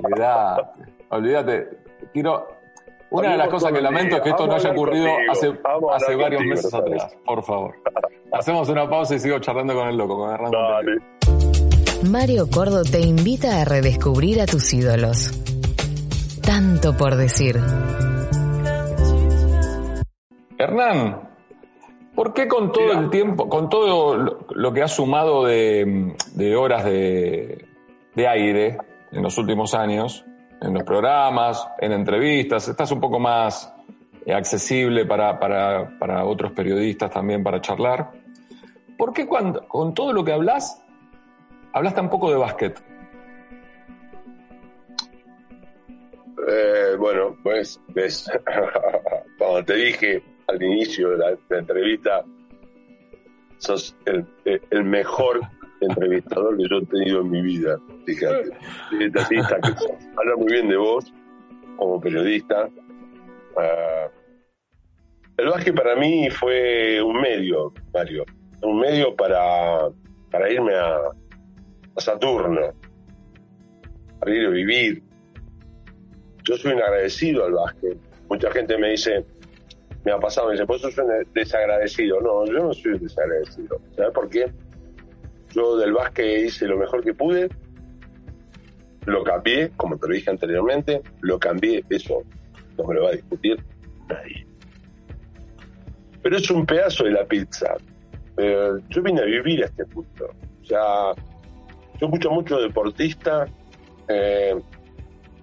[1.10, 1.67] olvidate.
[2.13, 2.47] Quiero.
[3.12, 5.52] Una de las cosas que lamento es que esto no haya ocurrido hace,
[5.93, 7.17] hace varios meses atrás.
[7.25, 7.73] Por favor.
[8.32, 10.52] Hacemos una pausa y sigo charlando con el loco, con Hernán.
[10.52, 10.97] Dale.
[12.08, 15.32] Mario Cordo te invita a redescubrir a tus ídolos.
[16.45, 17.60] Tanto por decir.
[20.60, 21.29] Hernán,
[22.19, 26.13] ¿por qué con todo el tiempo, con todo lo que has sumado de,
[26.53, 27.65] horas de,
[28.27, 28.77] aire
[29.13, 30.25] en los últimos años,
[30.62, 33.73] en los programas, en entrevistas, estás un poco más
[34.27, 38.12] accesible para, para otros periodistas también para charlar?
[38.97, 40.84] ¿Por qué cuando, con todo lo que hablas
[41.71, 42.84] Hablaste un poco de básquet.
[46.49, 48.29] Eh, bueno, pues, ves,
[49.38, 52.24] cuando te dije al inicio de la, entrevista,
[53.58, 55.42] sos el, mejor
[55.82, 57.80] entrevistador que yo he tenido en mi vida.
[58.06, 58.52] Fíjate,
[60.18, 61.14] habla muy bien de vos
[61.78, 62.70] como periodista.
[63.58, 64.10] Ah,
[65.38, 68.26] el básquet para mí fue un medio, Mario,
[68.62, 69.90] un medio para,
[70.32, 71.00] para irme a,
[71.98, 72.74] Saturno,
[74.20, 75.04] para ir a vivir.
[76.44, 77.98] Yo soy un agradecido al básquet.
[78.30, 79.26] Mucha gente me dice,
[80.06, 82.22] me ha pasado, me dice, pues soy un desagradecido.
[82.22, 83.82] No, yo no soy un desagradecido.
[83.96, 84.52] ¿Sabes por qué?
[85.52, 87.50] Yo del básquet hice lo mejor que pude,
[89.06, 92.24] lo cambié, como te lo dije anteriormente, lo cambié, eso
[92.78, 93.64] no me lo va a discutir
[94.08, 94.46] nadie.
[96.22, 97.76] Pero es un pedazo de la pizza.
[98.38, 100.30] Eh, yo vine a vivir a este punto.
[100.62, 101.14] O sea,
[102.00, 103.48] yo escucho mucho deportista
[104.08, 104.56] eh,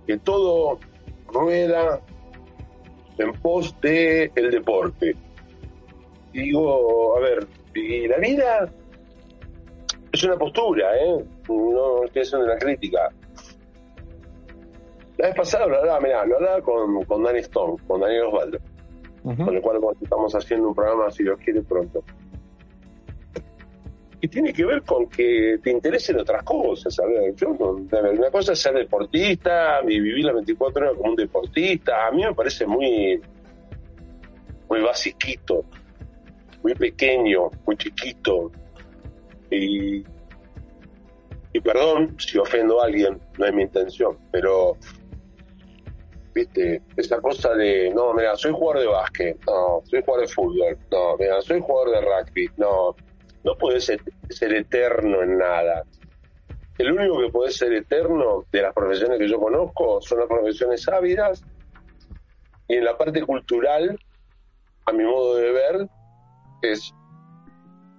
[0.07, 0.79] que todo
[1.27, 2.01] rueda
[3.19, 5.15] en pos de el deporte.
[6.33, 8.69] Y digo, a ver, y la vida
[10.13, 11.25] es una postura, ¿eh?
[11.49, 13.11] No estoy haciendo una crítica.
[15.19, 18.59] La vez pasada lo hablaba, mirá, lo hablaba con, con Danny Stone, con Daniel Osvaldo,
[19.23, 22.03] con el cual estamos haciendo un programa, si Dios quiere, pronto
[24.21, 26.97] y tiene que ver con que te interesen otras cosas.
[27.37, 32.07] Yo una cosa es ser deportista y vivir las 24 horas como un deportista.
[32.07, 33.21] A mí me parece muy,
[34.69, 35.65] muy basiquito,
[36.63, 38.51] muy pequeño, muy chiquito.
[39.51, 40.03] Y,
[41.53, 44.77] y perdón si ofendo a alguien, no es mi intención, pero
[46.35, 50.79] viste, esa cosa de, no, mira, soy jugador de básquet, no, soy jugador de fútbol,
[50.91, 52.95] no, mira, soy jugador de rugby, no,
[53.47, 54.01] no puedes ser,
[54.53, 55.85] eterno en nada.
[56.79, 60.87] El único que puede ser eterno de las profesiones que yo conozco son las profesiones
[60.89, 61.45] ávidas
[62.67, 63.97] y en la parte cultural,
[64.85, 65.89] a mi modo de ver,
[66.63, 66.93] es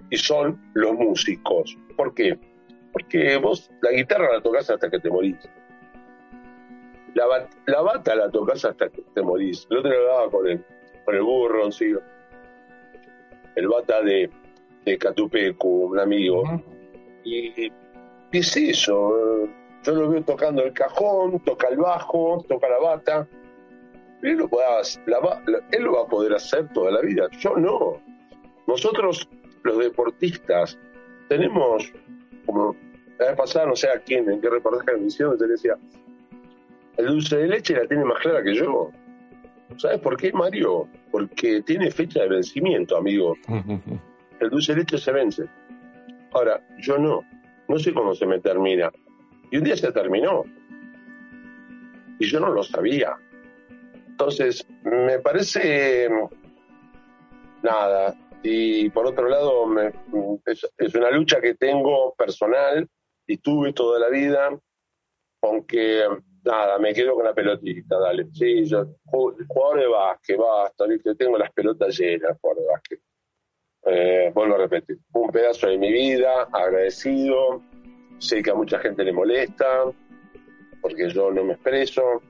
[0.09, 1.77] y son los músicos.
[1.95, 2.37] ¿Por qué?
[2.91, 5.37] Porque vos la guitarra la tocas hasta que te morís.
[7.13, 7.25] La,
[7.67, 9.65] la bata la tocas hasta que te morís.
[9.69, 10.65] El otro día con el,
[11.05, 11.93] con el burro, ¿sí?
[13.55, 14.29] el bata de
[14.91, 16.43] de Catupecu, un amigo.
[17.23, 17.71] Y,
[18.31, 19.47] es eso,
[19.83, 23.27] yo lo veo tocando el cajón, toca el bajo, toca la bata.
[24.21, 24.49] Él lo,
[25.71, 28.01] él lo va a poder hacer toda la vida, yo no.
[28.67, 29.29] Nosotros,
[29.63, 30.77] los deportistas,
[31.29, 31.91] tenemos,
[32.45, 32.75] como
[33.17, 35.77] la vez pasada, no sé a quién, en qué reportaje me hicieron, te decía,
[36.97, 38.91] el dulce de leche la tiene más clara que yo.
[39.77, 40.87] ¿Sabes por qué, Mario?
[41.11, 43.35] Porque tiene fecha de vencimiento, amigo.
[44.39, 45.45] El dulce de leche se vence.
[46.33, 47.23] Ahora, yo no,
[47.67, 48.91] no sé cómo se me termina.
[49.51, 50.43] Y un día se terminó.
[52.19, 53.15] Y yo no lo sabía.
[54.07, 56.09] Entonces, me parece
[57.61, 58.15] nada.
[58.43, 59.65] Y por otro lado,
[60.45, 62.87] es, una lucha que tengo personal
[63.25, 64.57] y tuve toda la vida,
[65.41, 66.03] aunque
[66.43, 68.27] nada, me quedo con la pelotita, dale.
[68.31, 70.85] Sí, yo, jugador de básquet, basta,
[71.17, 73.01] tengo las pelotas llenas, jugador de básquet.
[73.89, 77.61] Eh, vuelvo a repetir, un pedazo de mi vida, agradecido,
[78.17, 79.65] sé que a mucha gente le molesta,
[80.81, 82.21] porque yo no me expreso.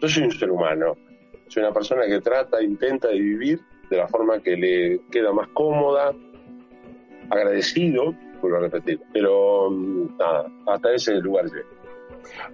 [0.00, 0.94] Yo soy un ser humano,
[1.48, 5.48] soy una persona que trata, intenta de vivir de la forma que le queda más
[5.48, 6.14] cómoda,
[7.30, 11.68] agradecido, vuelvo a repetir, pero mm, nada, hasta ese lugar llego.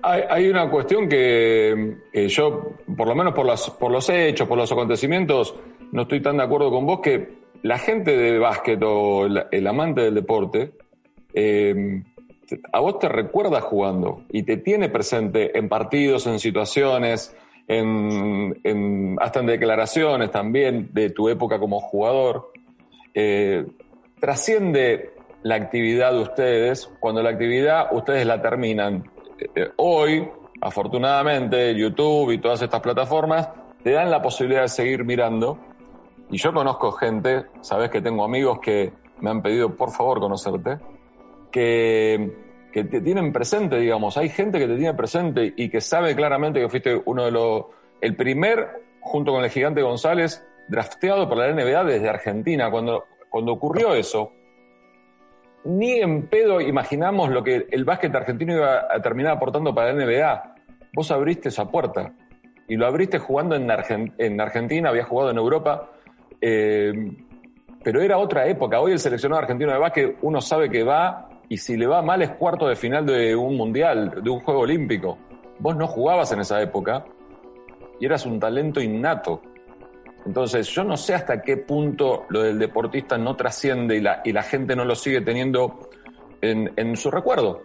[0.02, 1.96] Hay, una cuestión que
[2.28, 3.46] yo, por lo menos por,
[3.78, 5.54] por los hechos, por los acontecimientos,
[5.92, 10.02] no estoy tan de acuerdo con vos que la gente de básquet o el, amante
[10.02, 10.72] del deporte,
[11.32, 12.02] eh,
[12.72, 17.34] a vos te recuerda jugando y te tiene presente en partidos, en situaciones,
[17.68, 22.52] en, hasta en declaraciones también de tu época como jugador,
[23.14, 23.64] eh,
[24.20, 29.10] trasciende la actividad de ustedes cuando la actividad ustedes la terminan.
[29.54, 30.28] Eh, hoy,
[30.60, 33.48] afortunadamente, YouTube y todas estas plataformas
[33.82, 35.58] te dan la posibilidad de seguir mirando.
[36.32, 38.90] Y yo conozco gente, sabes que tengo amigos que
[39.20, 40.78] me han pedido por favor conocerte,
[41.50, 42.32] que,
[42.72, 44.16] que te tienen presente, digamos.
[44.16, 47.66] Hay gente que te tiene presente y que sabe claramente que fuiste uno de los,
[48.00, 48.66] el primer,
[49.00, 52.70] junto con el gigante González, drafteado por la NBA desde Argentina.
[52.70, 54.32] Cuando, cuando ocurrió eso,
[55.64, 60.02] ni en pedo imaginamos lo que el básquet argentino iba a terminar aportando para la
[60.02, 60.54] NBA.
[60.94, 62.14] Vos abriste esa puerta
[62.68, 63.70] y lo abriste jugando en,
[64.16, 65.90] en Argentina, había jugado en Europa,
[66.42, 66.92] eh,
[67.84, 68.80] pero era otra época.
[68.80, 72.20] Hoy el seleccionado argentino de básquet uno sabe que va y si le va mal
[72.22, 75.18] es cuarto de final de un mundial, de un juego olímpico.
[75.58, 77.04] Vos no jugabas en esa época
[78.00, 79.42] y eras un talento innato.
[80.26, 84.00] Entonces, yo no sé hasta qué punto lo del deportista no trasciende y
[84.32, 85.90] la, gente no lo sigue teniendo
[86.40, 87.62] en, su recuerdo.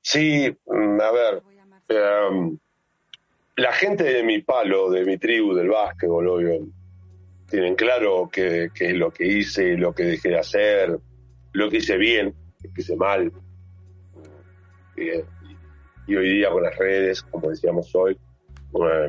[0.00, 1.42] Sí, mm, a ver,
[1.88, 2.58] em,
[3.56, 6.66] la gente de mi palo, de mi tribu, del básquetbol, obvio,
[7.48, 10.98] tienen claro qué, es lo que hice, lo que dejé de hacer,
[11.52, 13.32] lo que hice bien, lo que hice mal.
[16.06, 18.18] y hoy día con las redes, como decíamos hoy,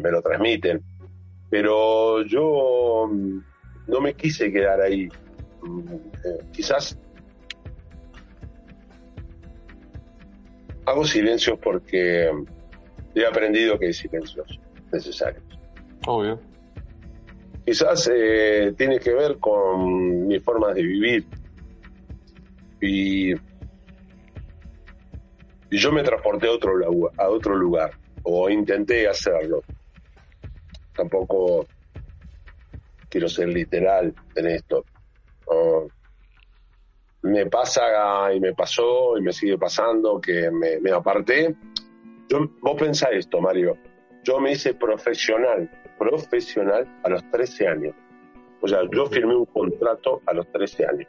[0.02, 0.82] me lo transmiten.
[1.50, 3.40] Pero yo mm,
[3.88, 5.08] no me quise quedar ahí.
[5.62, 6.98] Mm, eh, quizás
[10.86, 12.32] hago silencios porque
[13.20, 14.60] he aprendido que hay silencios
[14.92, 15.44] necesarios.
[16.06, 16.40] Obvio.
[17.66, 21.26] Quizás eh, tiene que ver con mi forma de vivir.
[22.80, 23.38] Y, y
[25.78, 26.74] yo me transporté a otro,
[27.18, 27.92] a otro lugar
[28.24, 29.62] o intenté hacerlo.
[30.96, 31.66] Tampoco
[33.10, 34.86] quiero ser literal en esto.
[37.22, 41.56] me pasa y me pasó y me sigue pasando que me, aparté.
[42.30, 43.78] Yo, vos pensás esto, Mario.
[44.24, 47.96] Yo me hice profesional, profesional a los 13 años.
[48.62, 51.08] O sea, yo firmé un contrato a los 13 años.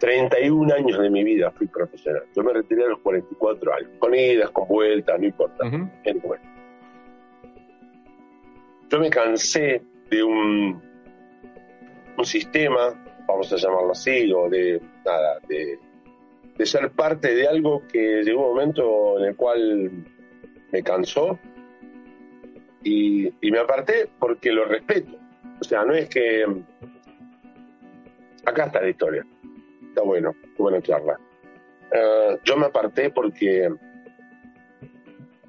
[0.00, 2.22] 31 años de mi vida fui profesional.
[2.34, 5.64] Yo me retiré a los 44 años, con idas, con vueltas, no importa.
[8.90, 10.82] Yo me cansé de un,
[12.16, 12.94] un sistema,
[13.26, 15.78] vamos a llamarlo así, o de nada, de,
[16.58, 19.90] de ser parte de algo que llegó un momento en el cual
[20.70, 21.38] me cansó
[22.82, 25.16] y, me aparté porque lo respeto.
[25.60, 26.44] O sea, no es que...
[28.44, 29.24] Acá está la historia
[30.04, 31.18] bueno, buena charla.
[31.90, 33.68] Eh, yo me aparté porque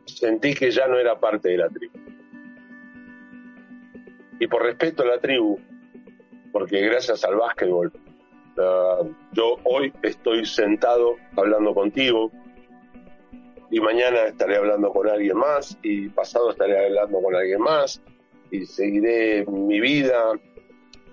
[0.06, 1.94] sentí que ya no era parte de la tribu.
[4.40, 5.60] Y por respeto a la tribu,
[6.52, 7.92] porque gracias al básquetbol,
[8.60, 12.32] uh, yo hoy estoy sentado hablando contigo,
[13.72, 18.02] y mañana estaré hablando con alguien más, y pasado estaré hablando con alguien más,
[18.52, 20.32] y seguiré mi vida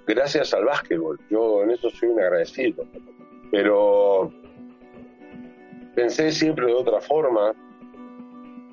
[0.07, 1.21] gracias al básquetbol.
[1.31, 2.87] Yo en eso soy un agradecido
[3.51, 4.31] pero
[5.95, 7.55] pensé siempre de otra forma,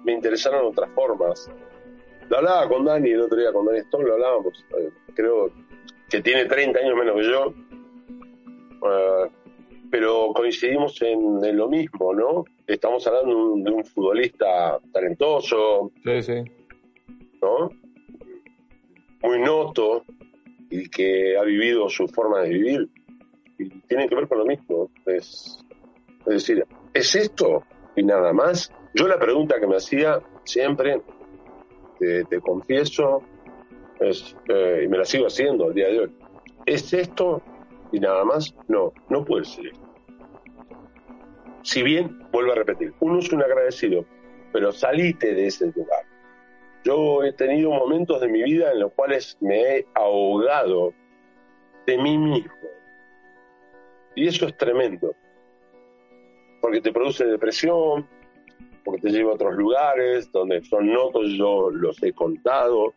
[0.04, 1.50] me interesaron otras formas.
[2.30, 5.52] Lo hablaba con Dani el otro día, con Dani Stone, lo hablábamos, eh, creo
[6.10, 7.54] que tiene 30 años menos que yo,
[8.86, 9.30] eh,
[9.92, 12.46] pero coincidimos en, lo mismo, ¿no?
[12.66, 16.44] Estamos hablando de un, futbolista talentoso, sí, sí.
[17.42, 17.70] ¿no?
[19.22, 20.04] Muy noto
[20.70, 22.90] y que ha vivido su forma de vivir
[23.88, 24.90] tiene que ver con lo mismo.
[25.06, 25.64] Es,
[26.26, 27.64] es decir, ¿es esto
[27.96, 28.72] y nada más?
[28.94, 31.02] Yo la pregunta que me hacía siempre,
[32.00, 33.22] te, confieso,
[34.00, 36.12] es, eh, y me la sigo haciendo al día de hoy,
[36.66, 37.42] ¿es esto
[37.94, 38.54] y nada más?
[38.68, 39.88] No, no puede ser esto.
[41.62, 44.04] Si bien, vuelvo a repetir, uno es un agradecido,
[44.52, 46.04] pero salite de ese lugar.
[46.84, 50.94] Yo he tenido momentos de mi vida en los cuales me he ahogado
[51.86, 52.52] de mí mismo,
[54.16, 55.16] y eso es tremendo,
[56.62, 58.08] porque te produce depresión,
[58.84, 62.94] porque te lleva a otros lugares donde son notos, yo los he contado,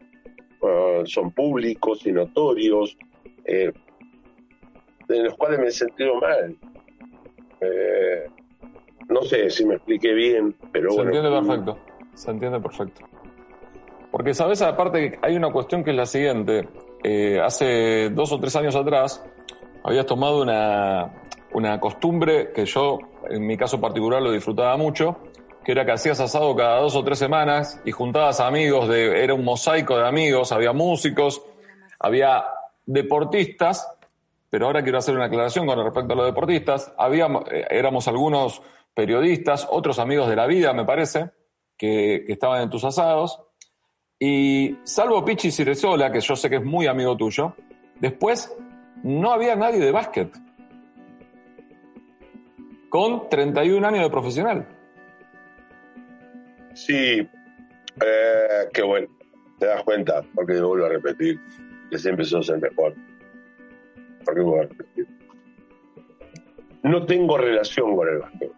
[0.60, 2.96] uh, son públicos y notorios,
[3.44, 3.72] eh,
[5.08, 6.56] en los cuales me he sentido mal.
[7.60, 8.26] Eh,
[9.08, 11.12] no sé si me expliqué bien, pero se bueno.
[11.12, 11.78] Se entiende perfecto,
[12.14, 13.06] se entiende perfecto.
[14.10, 14.62] Porque, ¿sabes?
[14.62, 16.68] Aparte, hay una cuestión que es la siguiente.
[17.04, 19.24] Eh, hace dos o tres años atrás,
[19.84, 21.12] habías tomado una,
[21.52, 22.98] una costumbre que yo,
[23.28, 25.18] en mi caso particular, lo disfrutaba mucho,
[25.64, 29.34] que era que hacías asado cada dos o tres semanas y juntabas amigos, de, era
[29.34, 31.42] un mosaico de amigos, había músicos,
[31.98, 32.44] había
[32.86, 33.88] deportistas,
[34.56, 38.62] pero ahora quiero hacer una aclaración con respecto a los deportistas, había, eh, éramos algunos
[38.94, 41.28] periodistas, otros amigos de la vida, me parece,
[41.76, 43.38] que, estaban en tus asados,
[44.18, 47.54] y salvo Pichi Cirezola, que yo sé que es muy amigo tuyo,
[48.00, 48.50] después
[49.02, 50.34] no había nadie de básquet.
[52.88, 54.66] Con 31 años de profesional.
[56.72, 59.08] Sí, eh, qué bueno.
[59.58, 61.38] Te das cuenta, porque vuelvo a repetir,
[61.90, 62.94] que siempre sos el mejor.
[66.82, 68.52] No tengo relación con el básquet.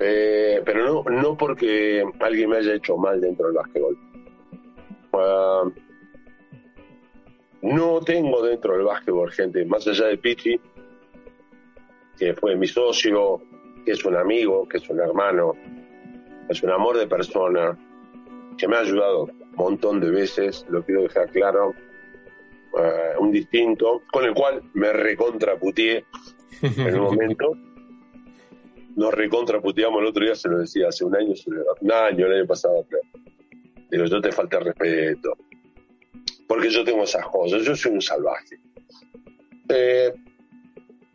[0.00, 3.98] Eh, pero no, no porque alguien me haya hecho mal dentro del básquetbol.
[5.12, 5.64] Ah,
[7.62, 10.60] no tengo dentro del básquetbol gente, más allá de Pichi,
[12.18, 13.40] que fue mi socio,
[13.84, 15.52] que es un amigo, que es un hermano,
[16.48, 17.78] es un amor de persona,
[18.58, 21.72] que me ha ayudado un montón de veces, lo quiero dejar claro,
[22.76, 26.04] ah, un distinto, con el cual me recontraputié
[26.62, 27.52] en un momento.
[28.96, 31.32] Nos recontraputeamos el otro día, se lo decía hace un año,
[31.80, 32.86] un año, el año pasado,
[33.90, 35.36] Digo, yo te falta respeto.
[36.46, 38.58] Porque yo tengo esas cosas, yo soy un salvaje.
[39.68, 40.12] Eh,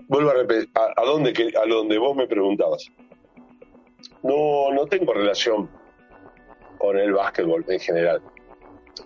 [0.07, 2.91] vuelvo a repetir, a, dónde, a donde vos me preguntabas.
[4.23, 5.69] No, no tengo relación
[6.77, 8.21] con el básquetbol en general.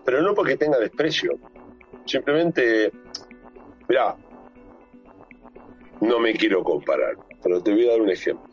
[0.06, 1.38] Pero no porque tenga desprecio.
[2.06, 2.92] Simplemente,
[3.88, 4.16] mira,
[6.02, 8.52] no me quiero comparar, pero te voy a dar un ejemplo.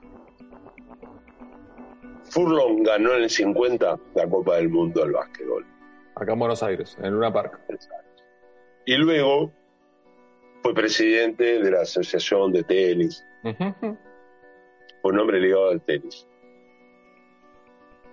[2.24, 5.66] Furlong ganó en el 50 la Copa del Mundo del básquetbol.
[6.14, 7.58] Acá en Buenos Aires, en una parca.
[8.84, 9.50] Y luego
[10.62, 13.24] fue presidente de la Asociación de Tenis.
[15.02, 16.27] Fue un hombre ligado al tenis.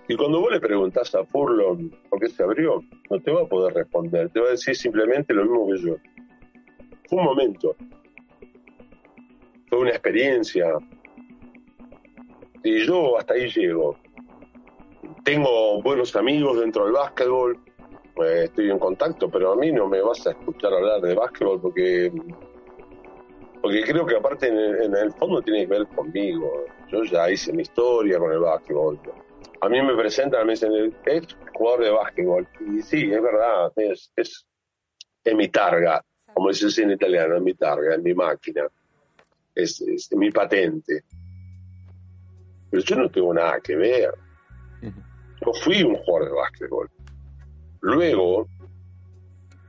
[0.08, 3.46] Y cuando vos le preguntás a Furlong por qué se abrió, no te va a
[3.46, 4.30] poder responder.
[4.30, 5.96] Te va a decir simplemente lo mismo que yo.
[7.08, 7.76] Fue un momento.
[9.68, 10.66] Fue una experiencia.
[12.62, 13.96] Y yo hasta ahí llego
[15.26, 17.58] tengo buenos amigos dentro del básquetbol,
[18.14, 21.60] pues estoy en contacto, pero a mí no me vas a escuchar hablar de básquetbol
[21.60, 22.12] porque
[23.60, 26.66] porque creo que aparte en el, fondo tiene que ver conmigo.
[26.86, 29.00] Yo ya hice mi historia con el básquetbol.
[29.60, 32.48] A mí me presentan, me dicen, es jugador de básquetbol.
[32.60, 34.46] Y sí, es verdad, es, es,
[35.34, 36.04] mi targa,
[36.34, 38.66] como dice en italiano, es mi targa, es mi máquina,
[39.54, 41.02] es, es mi patente.
[42.70, 44.14] Pero yo no tengo nada que ver.
[44.82, 46.90] Yo fui un jugador de básquetbol.
[47.80, 48.48] Luego,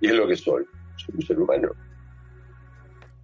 [0.02, 0.66] y es lo que soy,
[0.96, 1.87] soy un ser humano.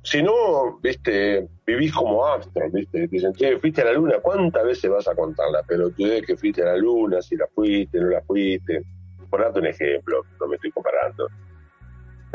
[0.04, 4.66] Si no, viste, vivís como Armstrong, viste, te dicen, che, fuiste a la luna, ¿cuántas
[4.66, 5.64] veces vas a contarla?
[5.66, 8.84] Pero tú ves que fuiste a la luna, si la fuiste, no la fuiste.
[9.30, 11.28] Por darte un ejemplo, no me estoy comparando.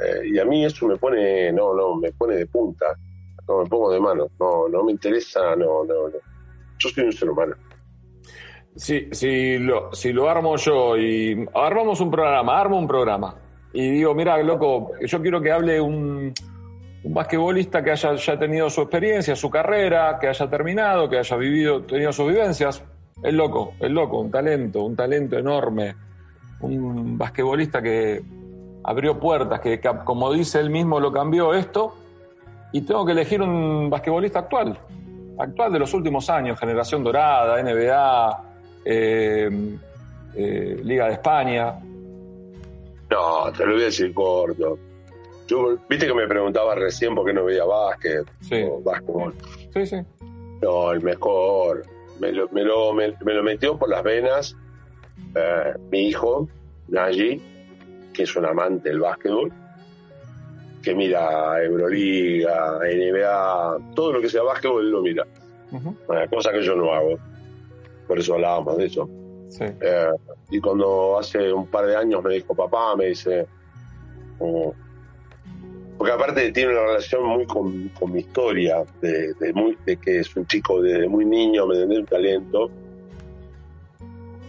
[0.03, 2.87] Eh, y a mí eso me pone, no, no, me pone de punta,
[3.47, 6.19] no me pongo de mano, no, no me interesa, no, no, no.
[6.79, 7.55] Yo soy un ser humano.
[8.75, 13.35] Si, si, lo, si lo armo yo y armamos un programa, armo un programa
[13.75, 16.33] y digo, mira, loco, yo quiero que hable un,
[17.05, 21.37] un basquetbolista que haya ya tenido su experiencia, su carrera, que haya terminado, que haya
[21.37, 22.83] vivido, tenido sus vivencias.
[23.23, 25.95] Es loco, es loco, un talento, un talento enorme.
[26.61, 28.23] Un basquetbolista que
[28.83, 31.95] abrió puertas, que, como dice él mismo lo cambió esto.
[32.73, 34.79] Y tengo que elegir un basquetbolista actual,
[35.39, 38.45] actual de los últimos años, generación dorada, NBA,
[38.85, 39.79] eh,
[40.35, 41.75] eh, Liga de España.
[43.11, 44.79] No, te lo voy a decir corto.
[45.89, 48.63] Viste que me preguntaba recién por qué no veía básquet sí.
[48.69, 49.35] o básquetbol.
[49.73, 49.97] Sí, sí.
[50.63, 51.85] No, el mejor.
[52.21, 54.57] Me lo, me lo, me, lo metió por las venas
[55.35, 56.49] eh, mi hijo,
[56.89, 57.41] Naji,
[58.13, 59.53] que es un amante del básquetbol,
[60.83, 65.27] que mira Euroliga, NBA, todo lo que sea básquetbol, él lo mira.
[66.09, 67.19] Una cosa que yo no hago
[68.09, 69.09] por eso hablábamos de eso.
[69.61, 70.11] Eh,
[70.51, 73.47] y cuando hace un par de años me dijo papá, me dice,
[74.41, 74.75] oh",
[75.99, 80.47] porque aparte tiene una relación muy con, mi historia, de, muy, de que es un
[80.47, 82.71] chico desde muy niño, me dio un talento,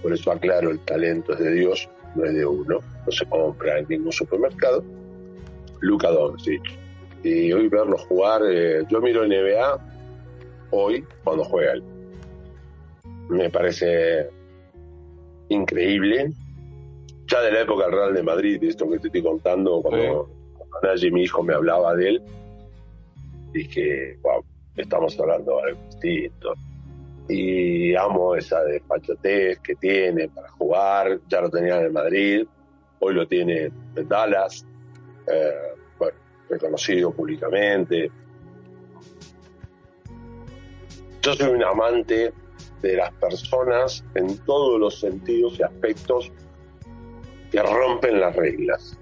[0.02, 3.80] por eso aclaro, el talento es de Dios, no es de uno, no se compra
[3.80, 4.84] en ningún supermercado.
[5.82, 6.62] Luca Doncic.
[7.24, 9.80] Y hoy verlo jugar, eh, yo miro NBA
[10.72, 11.84] hoy cuando juega él
[13.30, 14.30] me parece
[15.50, 16.32] increíble.
[17.28, 20.39] Ya de la época del Real de Madrid, esto que te estoy contando, cuando.
[21.12, 22.24] Mi hijo me hablaba de él,
[23.52, 24.44] dije, wow,
[24.76, 26.54] estamos hablando de algo distinto.
[27.28, 31.20] y amo esa despachatez que tiene para jugar.
[31.28, 32.48] Ya lo tenía en Madrid,
[33.00, 34.66] hoy lo tiene en Dallas,
[35.28, 36.18] eh, bueno,
[36.50, 38.12] reconocido públicamente.
[41.22, 42.34] Yo soy un amante
[42.82, 46.32] de las personas en todos los sentidos y aspectos
[47.52, 48.99] que rompen las reglas.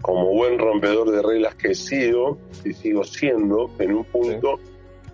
[0.00, 4.58] Como buen rompedor de reglas que he sido y sigo siendo, en un punto,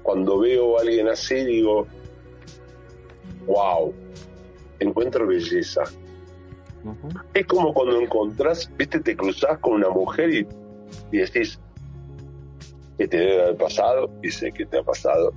[0.03, 1.87] cuando veo a alguien así, digo,
[3.47, 3.93] wow,
[4.78, 5.82] encuentro belleza.
[7.34, 10.47] Es como cuando encontrás, viste, te cruzás con una mujer y,
[11.11, 11.59] y decís,
[12.97, 15.34] que te debe haber pasado, y sé que te ha pasado,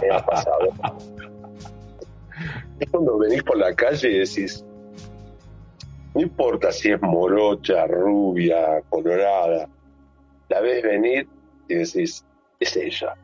[0.00, 0.68] me ha pasado.
[2.80, 4.64] es cuando venís por la calle y decís,
[6.18, 9.68] no importa si es morocha, rubia, colorada,
[10.48, 11.28] la ves venir
[11.68, 12.24] y decís,
[12.58, 13.14] es ella.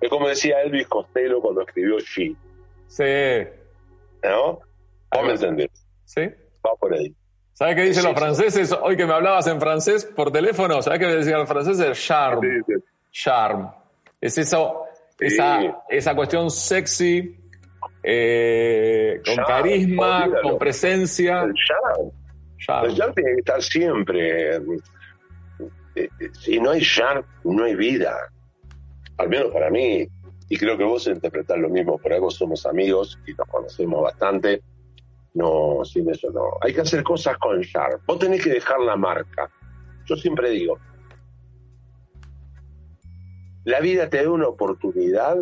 [0.00, 2.34] Es como decía Elvis Costello cuando escribió She.
[2.88, 3.48] Sí.
[4.24, 4.58] ¿No?
[5.12, 5.70] ¿Vos me entendés?
[6.06, 6.22] Sí.
[6.66, 7.14] Va por ahí.
[7.52, 8.72] ¿Sabes qué dicen los franceses?
[8.82, 12.04] Hoy que me hablabas en francés por teléfono, ¿sabes qué decían los franceses?
[12.04, 12.62] Charme.
[13.12, 13.68] Charme.
[14.20, 14.86] Es eso,
[15.20, 17.36] esa, esa cuestión sexy,
[18.02, 21.42] eh, con carisma, con presencia.
[21.42, 22.23] El charme.
[22.68, 24.60] El charme tiene que estar siempre.
[26.32, 28.16] Si no hay charme, no hay vida.
[29.18, 30.06] Al menos para mí.
[30.48, 31.98] Y creo que vos interpretás lo mismo.
[31.98, 34.62] Por algo somos amigos y nos conocemos bastante.
[35.34, 36.50] No, sin eso no.
[36.60, 37.98] Hay que hacer cosas con charme.
[38.06, 39.50] Vos tenés que dejar la marca.
[40.06, 40.78] Yo siempre digo,
[43.64, 45.38] la vida te da una oportunidad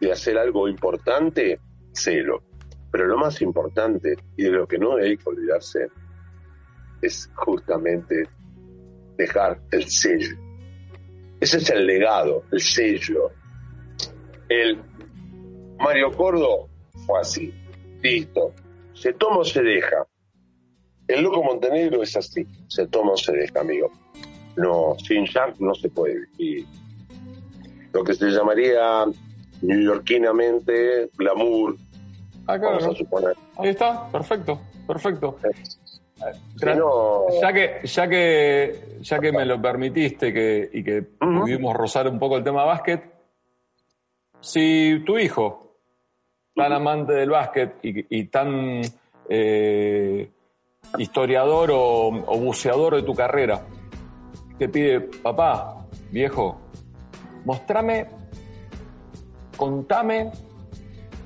[0.00, 1.58] de hacer algo importante,
[1.92, 2.42] celo.
[2.92, 5.88] Pero lo más importante, y de lo que no hay que olvidarse,
[7.06, 8.28] es justamente
[9.16, 10.36] dejar el sello.
[11.40, 13.30] Ese es el legado, el sello.
[14.48, 14.80] El
[15.78, 16.68] Mario Cordo
[17.06, 17.52] fue así,
[18.02, 18.52] listo.
[18.94, 20.06] Se toma o se deja.
[21.08, 23.90] El Loco Montenegro es así, se toma o se deja, amigo.
[24.56, 26.66] No, sin Shark no se puede vivir.
[27.92, 29.04] Lo que se llamaría
[29.62, 31.76] neoyorquinamente glamour.
[32.46, 32.78] Ah, claro.
[32.78, 33.36] Vamos a suponer.
[33.58, 35.38] Ahí está, perfecto, perfecto.
[37.40, 42.18] Ya que ya que ya que me lo permitiste que, y que pudimos rozar un
[42.18, 43.02] poco el tema básquet,
[44.40, 45.76] si tu hijo,
[46.54, 48.80] tan amante del básquet y, tan
[49.28, 50.30] eh,
[50.98, 53.66] historiador o, o buceador de tu carrera,
[54.58, 56.60] te pide, papá, viejo,
[57.44, 58.06] mostrame
[59.56, 60.30] contame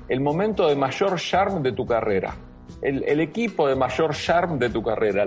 [0.07, 2.35] el momento de mayor charm de tu carrera.
[2.81, 5.23] El, equipo de mayor charm de tu carrera,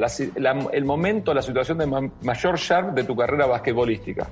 [0.72, 4.28] el momento, la situación de mayor charm de tu carrera basquetbolística.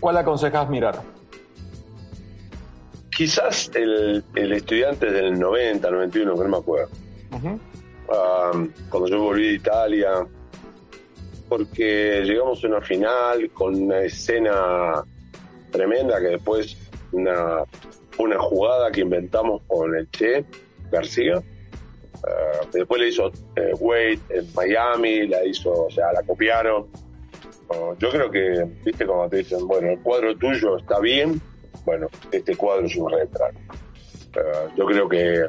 [0.00, 1.00] ¿Cuál aconsejas mirar?
[3.10, 6.90] Quizás el, estudiante del 90, 91, que no me acuerdo.
[8.90, 10.26] Cuando yo volví de Italia,
[11.48, 15.04] porque llegamos a una final con una escena
[15.70, 16.76] tremenda que después
[17.12, 17.62] una,
[18.18, 20.44] una jugada que inventamos con el Che
[20.90, 21.38] García.
[21.38, 26.86] Uh, después le hizo eh, Wade en Miami, la hizo, o sea, la copiaron.
[27.68, 31.40] Uh, yo creo que, viste, como te dicen, bueno, el cuadro tuyo está bien,
[31.84, 33.58] bueno, este cuadro es un retrato.
[34.34, 35.46] Uh, yo creo que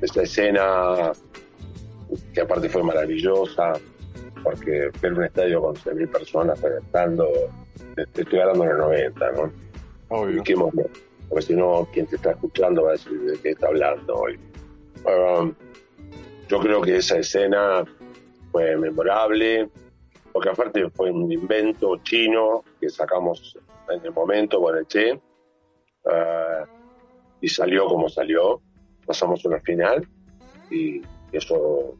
[0.00, 1.12] esta escena,
[2.32, 3.74] que aparte fue maravillosa,
[4.42, 7.28] porque ver un estadio con 6.000 personas reventando,
[7.96, 9.52] estoy hablando de los 90, ¿no?
[10.08, 10.42] Obvio.
[10.42, 10.90] qué momento?
[11.28, 14.38] Porque si no, quien te está escuchando va a decir de qué está hablando hoy.
[15.04, 15.54] Um,
[16.48, 17.84] yo creo que esa escena
[18.50, 19.68] fue memorable,
[20.32, 23.58] porque aparte fue un invento chino que sacamos
[23.90, 26.66] en el momento con el Che, uh,
[27.40, 28.60] y salió como salió.
[29.06, 30.06] Pasamos una final,
[30.70, 31.00] y
[31.32, 31.94] eso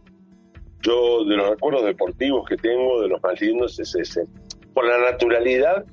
[0.82, 4.26] yo de los recuerdos deportivos que tengo, de los más lindos, es ese.
[4.74, 5.86] Por la naturalidad,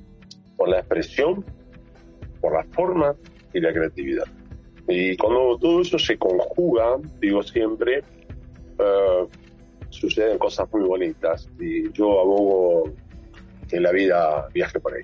[0.56, 1.44] por la expresión
[2.40, 3.16] por la forma
[3.52, 4.24] y la creatividad.
[4.88, 8.02] Y cuando todo eso se conjuga, digo siempre,
[8.78, 9.26] uh,
[9.90, 12.84] suceden cosas muy bonitas y yo abogo
[13.68, 15.02] que la vida viaje por ahí.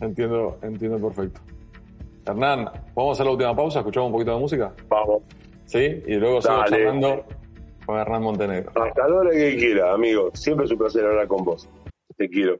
[0.00, 1.40] Entiendo, entiendo perfecto.
[2.26, 3.78] Hernán, ¿vamos a hacer la última pausa?
[3.78, 4.74] ¿Escuchamos un poquito de música?
[4.88, 5.22] Vamos.
[5.64, 6.02] ¿Sí?
[6.06, 7.24] Y luego sigo charlando
[7.86, 8.70] con Hernán Montenegro.
[8.74, 10.30] Hasta la hora que quiera, amigo.
[10.34, 11.68] Siempre es un placer hablar con vos.
[12.16, 12.58] Te quiero.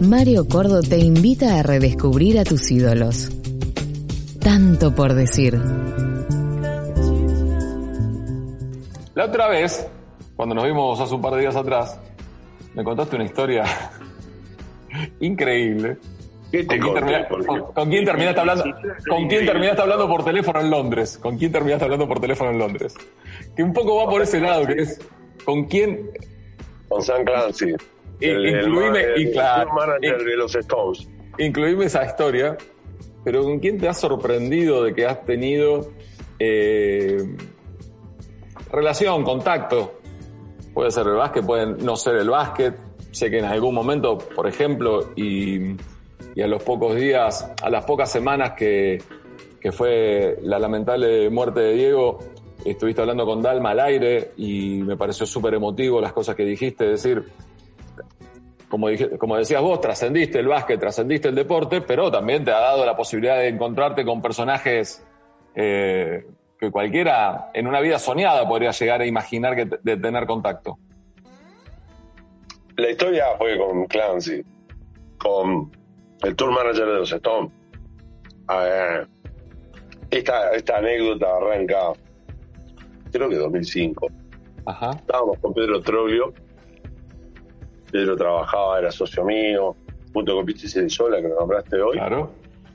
[0.00, 3.30] Mario Cordo te invita a redescubrir a tus ídolos.
[4.44, 5.58] Tanto por decir.
[9.14, 9.88] La otra vez,
[10.36, 11.98] cuando nos vimos hace un par de días atrás,
[12.74, 13.64] me contaste una historia
[15.20, 15.98] increíble
[17.74, 18.64] ¿Con quién, terminaste hablando?
[19.08, 21.18] ¿Con quién terminaste hablando por teléfono en Londres?
[21.18, 22.94] ¿Con quién terminaste hablando por teléfono en Londres?
[23.56, 25.00] Que un poco va por ese lado, que es
[25.44, 26.10] ¿con quién?
[26.88, 27.74] Con Sam Clancy.
[28.20, 31.08] El, incluime, y claro, manager de los Stones.
[31.38, 32.56] Incluime esa historia,
[33.24, 35.90] pero ¿con quién te has sorprendido de que has tenido
[36.38, 37.18] eh,
[38.70, 40.00] relación, contacto?
[40.72, 42.74] Puede ser el básquet, puede no ser el básquet.
[43.12, 45.76] Sé que en algún momento, por ejemplo, y
[46.34, 49.00] y a los pocos días, a las pocas semanas que,
[49.60, 52.18] que fue la lamentable muerte de Diego,
[52.64, 56.92] estuviste hablando con Dalma al aire y me pareció súper emotivo las cosas que dijiste,
[56.92, 57.24] es decir,
[58.74, 62.58] como, dije, como decías vos, trascendiste el básquet, trascendiste el deporte, pero también te ha
[62.58, 65.06] dado la posibilidad de encontrarte con personajes
[65.54, 66.26] eh,
[66.58, 70.76] que cualquiera en una vida soñada podría llegar a imaginar que de tener contacto.
[72.74, 74.42] La historia fue con Clancy,
[75.18, 75.70] con
[76.24, 77.52] el tour manager de los Stones.
[80.10, 81.92] esta, esta anécdota arranca,
[83.12, 84.08] creo que 2005.
[84.66, 84.90] Ajá.
[84.96, 86.34] Estábamos con Pedro Troglio.
[87.94, 89.76] Pedro trabajaba, era socio mío,
[90.12, 91.96] junto con Pichi Sola, que me nombraste hoy.
[91.96, 92.32] Claro.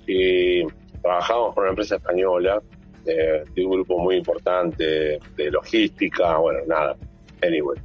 [0.08, 0.64] Y
[1.02, 2.64] trabajábamos con una empresa española
[3.04, 6.96] de, de, un grupo muy importante de logística, bueno, nada,
[7.42, 7.78] anyway.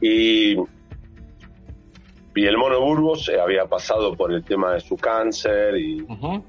[0.00, 0.56] Y
[2.34, 6.04] y el Mono Burgos eh, había pasado por el tema de su cáncer y,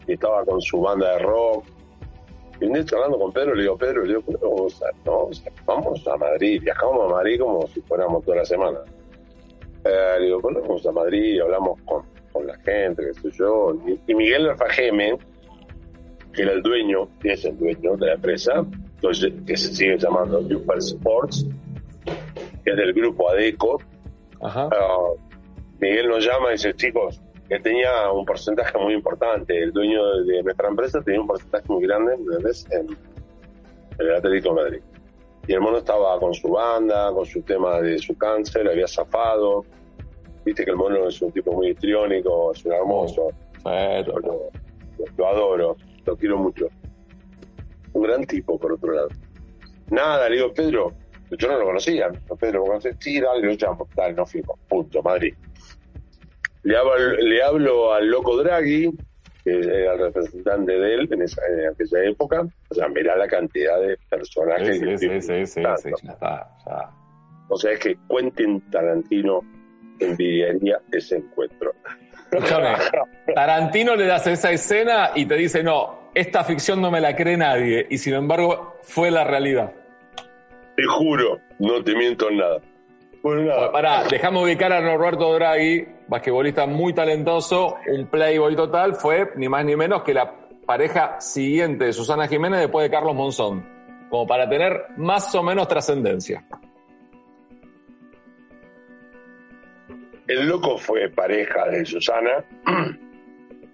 [0.07, 1.63] estaba con su banda de rock.
[2.59, 5.29] Y un día hablando con Pedro, le digo, Pedro, le digo, vamos a, no,
[5.67, 8.79] vamos a Madrid, viajamos a Madrid como si fuéramos toda la semana.
[9.85, 13.75] Eh, le digo, bueno, vamos a Madrid, hablamos con, con la gente, qué sé yo.
[14.07, 15.17] Y, Miguel Alfajeme,
[16.33, 18.65] que era el dueño, que es el dueño de la empresa,
[18.95, 21.45] entonces, que se sigue llamando Super Sports,
[22.63, 23.79] que es del grupo ADECO,
[24.41, 24.69] Ajá.
[24.71, 25.13] Ah,
[25.79, 30.43] Miguel nos llama y dice, chicos, que tenía un porcentaje muy importante, el dueño de,
[30.43, 32.13] nuestra empresa tenía un porcentaje muy grande
[32.71, 32.97] En,
[33.99, 34.81] el Atlético de Madrid.
[35.47, 39.65] Y el mono estaba con su banda, con su tema de su cáncer, había zafado.
[40.45, 43.29] Viste que el mono es un tipo muy histriónico, es un hermoso.
[43.65, 45.75] Lo, adoro,
[46.05, 46.67] lo quiero mucho.
[47.93, 49.09] Un gran tipo, por otro lado.
[49.89, 50.93] Nada, le digo, Pedro,
[51.31, 52.09] yo no lo conocía.
[52.39, 52.95] Pedro, ¿lo conoces?
[52.99, 53.87] Sí, dale, lo llamo.
[53.95, 54.57] Dale, no fuimos.
[54.67, 55.33] Punto, Madrid.
[56.63, 58.89] Le hablo, le hablo al loco Draghi,
[59.43, 61.41] que era el representante de él en, esa,
[61.71, 62.47] aquella época.
[62.69, 64.79] O sea, mirá la cantidad de personajes.
[64.79, 66.49] Sí, sí, sí, sí, ya está,
[67.49, 69.41] O sea, es que Quentin Tarantino
[69.99, 71.73] envidiaría ese encuentro.
[73.35, 77.37] Tarantino le das esa escena y te dice, no, esta ficción no me la cree
[77.37, 77.85] nadie.
[77.89, 79.71] Y sin embargo, fue la realidad.
[80.75, 82.61] Te juro, no te miento en nada.
[83.23, 89.47] Bueno, Pará, dejamos ubicar a Norberto Draghi, basquetbolista muy talentoso, un playboy total, fue ni
[89.47, 93.65] más ni menos que la pareja siguiente de Susana Jiménez después de Carlos Monzón,
[94.09, 96.45] como para tener más o menos trascendencia.
[100.27, 102.43] El loco fue pareja de Susana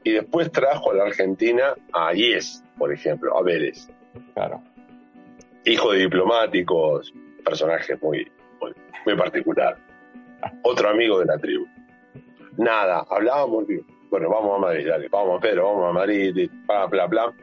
[0.04, 3.89] y después trajo a la Argentina a Yes, por ejemplo, a Vélez.
[4.36, 4.62] Claro.
[5.66, 7.12] Hijo de diplomáticos,
[7.43, 8.32] personajes muy
[9.05, 9.78] muy particular.
[10.64, 11.66] Otro amigo de la tribu.
[12.57, 13.66] Nada, hablábamos,
[14.10, 17.34] bueno, vamos a Madrid, dale, vamos Pedro, vamos a Madrid, bla, bla, bla.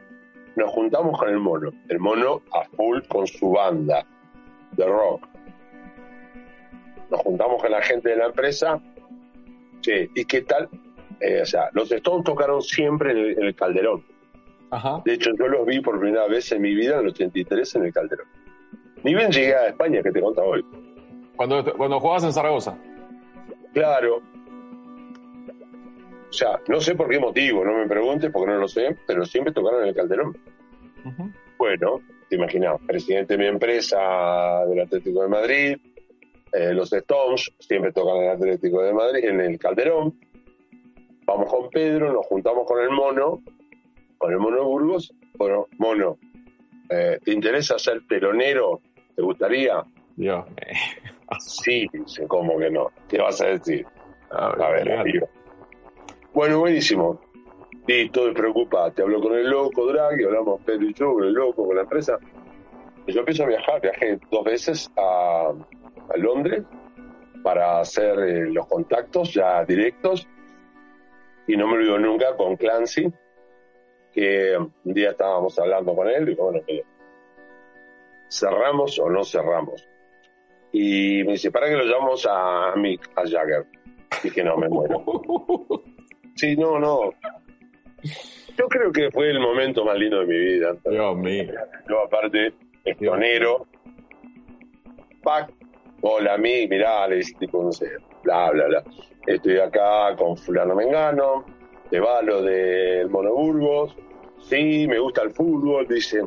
[0.55, 4.05] Nos juntamos con el mono, el mono a full con su banda
[4.71, 5.27] de rock.
[7.09, 8.81] Nos juntamos con la gente de la empresa.
[9.81, 10.69] Sí, ¿y qué tal?
[11.19, 14.03] Eh, o sea, los Stones tocaron siempre en el, Calderón.
[15.05, 17.85] De hecho, yo los vi por primera vez en mi vida en el 83 en
[17.85, 18.27] el Calderón.
[19.03, 20.65] Ni bien llegué a España, que te contaba hoy.
[21.37, 22.77] Cuando, cuando jugabas en Zaragoza.
[23.73, 24.21] Claro.
[26.29, 29.23] O sea, no sé por qué motivo, no me preguntes porque no lo sé, pero
[29.23, 30.35] siempre tocaron en el Calderón.
[31.57, 35.77] Bueno, te imaginas, presidente de mi empresa del Atlético de Madrid,
[36.51, 40.19] eh, los Stones siempre tocan en el Atlético de Madrid, en el Calderón.
[41.25, 43.41] Vamos con Pedro, nos juntamos con el mono,
[44.17, 45.13] con el mono Burgos.
[45.37, 46.17] Bueno, mono,
[46.89, 48.81] eh, ¿te interesa ser telonero?
[49.15, 49.83] ¿Te gustaría?
[50.15, 50.45] Yo.
[51.39, 52.91] Sí, dice, ¿cómo que no?
[53.07, 53.85] ¿Qué vas a decir?
[54.31, 55.29] A ver,
[56.33, 57.19] Bueno, buenísimo.
[57.87, 61.75] Listo, te hablo con el loco, Draghi, hablamos Pedro y yo, con el loco, con
[61.75, 62.19] la empresa.
[63.07, 65.53] Yo empiezo a viajar, viajé dos veces a,
[66.15, 66.63] Londres
[67.43, 70.27] para hacer eh, los contactos ya directos.
[71.47, 73.09] Y no me olvido nunca con Clancy,
[74.11, 76.59] que un día estábamos hablando con él y bueno,
[78.29, 79.87] cerramos o no cerramos.
[80.71, 83.65] Y me dice, ¿para que lo llamamos a Mick, a Jagger?
[84.23, 85.03] Dije, no, me muero.
[86.35, 87.13] Sí, no, no.
[88.55, 90.75] Yo creo que fue el momento más lindo de mi vida.
[90.87, 91.51] Dios mío.
[91.89, 92.53] Yo aparte,
[92.85, 93.65] estonero,
[95.23, 95.51] pac,
[96.01, 97.89] hola mí, mirá, le dice tipo, no sé,
[98.23, 98.83] bla, bla, bla.
[99.25, 101.43] Estoy acá con fulano Mengano,
[101.89, 103.95] de Valo del Monoburgos,
[104.39, 106.21] sí, me gusta el fútbol, dice,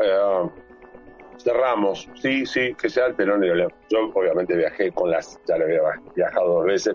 [0.00, 0.50] eh,
[1.38, 3.68] cerramos, sí, sí, que sea el telonero.
[3.88, 5.80] Yo obviamente viajé con las, ya le había
[6.14, 6.94] viajado dos veces,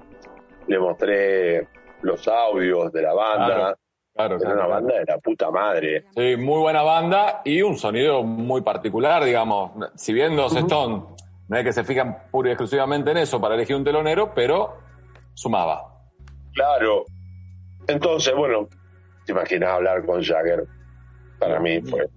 [0.68, 1.68] le mostré
[2.02, 3.78] los audios de la banda.
[4.14, 6.06] Claro, Era una banda de la puta madre.
[6.16, 9.72] Sí, muy buena banda y un sonido muy particular, digamos.
[9.96, 11.04] Si bien los Stones
[11.48, 14.78] no es que se fijan pura y exclusivamente en eso para elegir un telonero, pero
[15.34, 15.84] sumaba.
[16.54, 17.06] Claro.
[17.88, 18.68] Entonces, bueno,
[19.26, 20.66] te imaginas hablar con Jagger.
[21.40, 22.08] Para mí fue.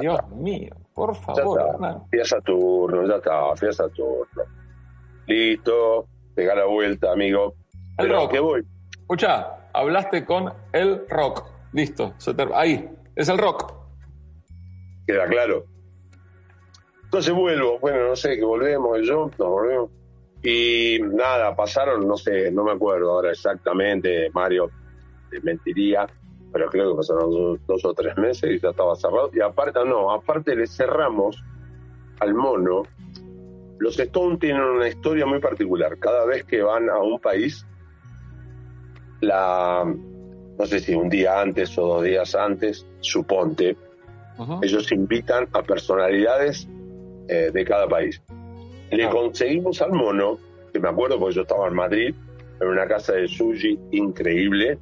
[0.00, 1.60] Dios mío, por ya favor.
[1.60, 1.72] está.
[1.72, 2.06] hermano.
[2.10, 4.42] Fui a Saturno, ya está, fui a Saturno.
[5.26, 7.54] Listo, pega la vuelta, amigo.
[7.98, 8.30] El Pero rock.
[8.32, 8.66] que voy.
[9.00, 11.44] Escucha, hablaste con el rock.
[11.72, 13.72] Listo, se ahí, es el rock.
[15.06, 15.64] Queda claro.
[17.04, 19.90] Entonces vuelvo, bueno, no sé, que volvemos, yo, nos volvemos.
[20.42, 24.70] Y nada, pasaron, no sé, no me acuerdo ahora exactamente, Mario,
[25.30, 26.06] te mentiría,
[26.54, 29.28] pero creo que pasaron dos, dos o tres meses y ya estaba cerrado.
[29.34, 31.42] Y aparte, no, aparte le cerramos
[32.20, 32.84] al mono.
[33.80, 35.98] Los Stones tienen una historia muy particular.
[35.98, 37.66] Cada vez que van a un país,
[39.20, 39.84] la,
[40.56, 43.76] no sé si un día antes o dos días antes, suponte,
[44.38, 44.60] Ujú.
[44.62, 46.68] ellos invitan a personalidades
[47.26, 48.22] eh, de cada país.
[48.92, 50.38] Le conseguimos al mono,
[50.72, 52.14] que me acuerdo porque yo estaba en Madrid,
[52.60, 54.78] en una casa de sushi increíble,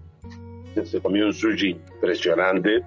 [0.84, 2.82] se comió un sushi impresionante,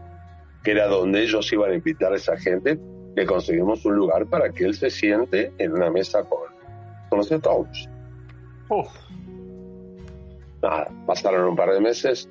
[0.64, 2.80] que era donde ellos iban a invitar a esa gente,
[3.16, 6.40] le conseguimos un lugar para que él se siente en una mesa con,
[7.10, 7.90] con los Stones.
[8.70, 8.88] Uf,
[10.62, 12.28] Nada, pasaron un par de meses,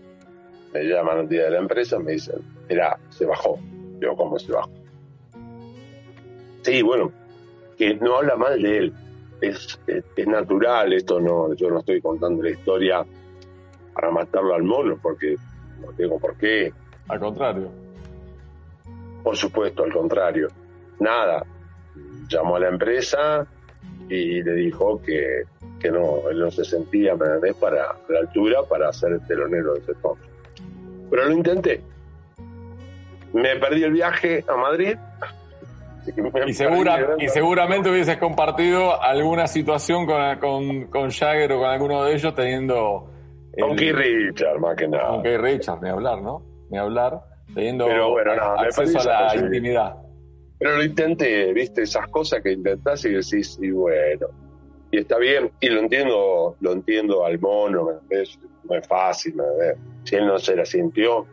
[0.73, 3.61] me llaman un día de la empresa, me dicen, mira, se bajó.
[4.01, 4.71] Yo, ¿cómo se bajó?
[6.63, 7.13] Sí, bueno,
[7.79, 8.93] que no habla mal de él.
[9.41, 13.07] Es, es, es natural, esto no, yo no estoy contando la historia
[13.95, 15.37] para matarlo al mono, porque
[15.81, 16.73] no tengo por qué.
[17.09, 17.71] al contrario.
[19.23, 20.49] Por supuesto, al contrario.
[21.01, 21.45] Nada.
[22.29, 23.47] Llamó a la empresa
[24.09, 25.45] y le dijo que,
[25.81, 27.55] que no, él no se sentía, ¿me entendés?
[27.55, 30.19] Para a la altura para ser el telonero de ese top.
[31.11, 31.81] Pero lo intenté.
[33.33, 34.97] Me perdí el viaje a Madrid.
[36.47, 42.05] Y, segura, y seguramente hubieses compartido alguna situación con, con, con Jagger o con alguno
[42.05, 43.14] de ellos teniendo...
[43.61, 45.09] Con Keith Richard, más que nada.
[45.09, 46.43] Con Keith Richards, ni hablar, ¿no?
[46.71, 47.21] Ni hablar,
[47.55, 49.95] teniendo Pero bueno, no, acceso a la intimidad.
[50.59, 54.29] Pero lo intenté, viste, esas cosas que intentás y decís, y bueno,
[54.91, 59.35] y está bien, y lo entiendo, lo entiendo al mono, no es fácil.
[60.05, 61.27] Si él no se la sintió,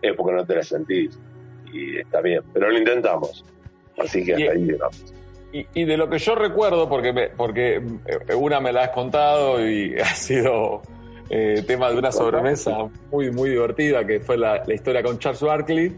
[0.00, 1.18] es porque no te la sentís,
[1.72, 3.44] y está bien, pero lo intentamos,
[3.98, 5.12] así que hasta Y- ahí llegamos.
[5.52, 8.90] Y, y de lo que yo recuerdo, porque, me- porque eh, una me la has
[8.90, 10.82] contado y ha sido
[11.28, 15.92] eh, tema de una sobremesa muy, muy divertida, que fue la, historia con Charles Barkley.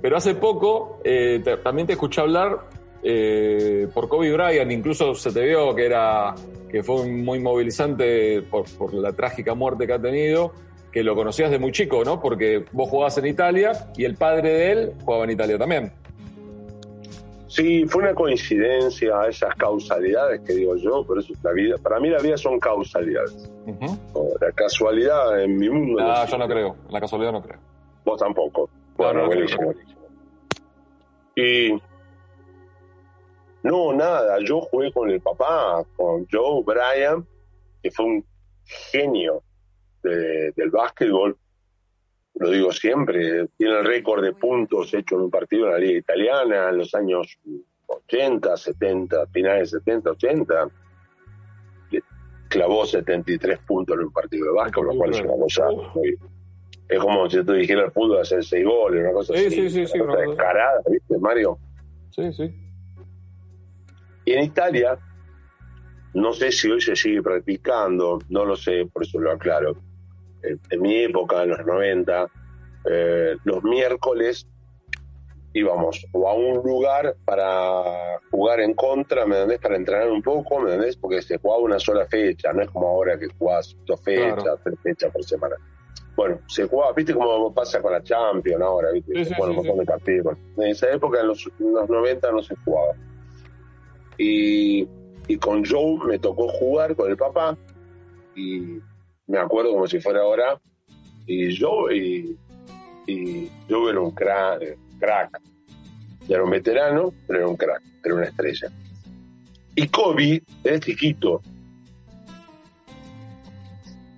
[0.00, 2.68] Pero hace poco eh, también te escuché hablar
[3.02, 6.34] eh, por Kobe Bryant, incluso se te vio que era
[6.68, 10.52] que fue muy movilizante por, por la trágica muerte que ha tenido,
[10.90, 12.20] que lo conocías de muy chico, ¿no?
[12.20, 15.92] Porque vos jugabas en Italia y el padre de él jugaba en Italia también.
[17.54, 22.00] Sí, fue una coincidencia, esas causalidades que digo yo, por eso es la vida, para
[22.00, 23.50] mí la vida son causalidades.
[24.40, 26.02] La casualidad en mi mundo...
[26.02, 27.58] No yo no creo, en la casualidad no creo.
[28.06, 28.70] Vos tampoco.
[28.72, 29.66] No, Bueno, no, buenísimo, no.
[29.66, 30.00] buenísimo.
[31.36, 31.82] Y
[33.62, 37.26] no, nada, yo jugué con el papá, con Joe Bryan,
[37.82, 38.24] que fue un
[38.64, 39.42] genio
[40.02, 41.36] de- del básquetbol.
[42.42, 45.98] Lo digo siempre, tiene el récord de puntos hecho en un partido en la liga
[46.00, 47.38] italiana en los años
[47.86, 50.68] 80, 70, finales 70, 80.
[51.92, 52.02] Le
[52.48, 56.18] Clavó 73 puntos en un partido de básquetbol, lo cual es una cosa muy,
[56.88, 59.54] es como si tú dijeras el fútbol hacer seis goles, una cosa Sí, así.
[59.54, 61.58] sí, sí, sí, una cosa- descarada, ¿viste, Mario?
[62.10, 62.50] Sí, sí.
[64.24, 64.98] Y en Italia,
[66.14, 69.76] no sé si hoy se sigue practicando, no lo sé, por eso lo aclaro.
[70.42, 72.26] En, en mi época, en los 90,
[72.90, 74.46] eh, los miércoles
[75.54, 79.58] íbamos o a un lugar para jugar en contra, ¿me entendés?
[79.60, 80.96] Para entrenar un poco, ¿me entendés?
[80.96, 84.60] Porque se jugaba una sola fecha, no es como ahora que jugás dos fechas, Claro.
[84.64, 85.56] tres fechas por semana.
[86.16, 89.56] Bueno, se jugaba, viste cómo pasa con la Champions ahora, viste, Sí, se sí, juegan
[89.58, 90.38] un sí, montón de partidos.
[90.56, 92.92] En esa época, en los, en los 90, no se jugaba.
[94.18, 94.88] Y,
[95.28, 97.56] y con Joe me tocó jugar con el papá
[98.34, 98.78] y
[99.32, 100.60] me acuerdo como si fuera ahora
[101.26, 101.96] y Joe
[103.06, 105.40] y Joe era un crack.
[106.28, 108.70] Era un veterano, pero era un crack, era una estrella.
[109.74, 111.40] Y Kobe era chiquito.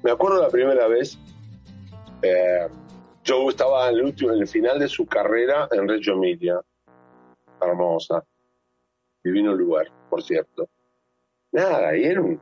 [0.02, 1.16] Me acuerdo la primera vez,
[2.20, 2.66] eh,
[3.24, 6.60] Joe estaba en el, último, en el final de su carrera en Reggio Emilia.
[7.60, 8.24] Hermosa.
[9.22, 10.68] Divino lugar, por cierto.
[11.52, 12.38] Nada, y era un,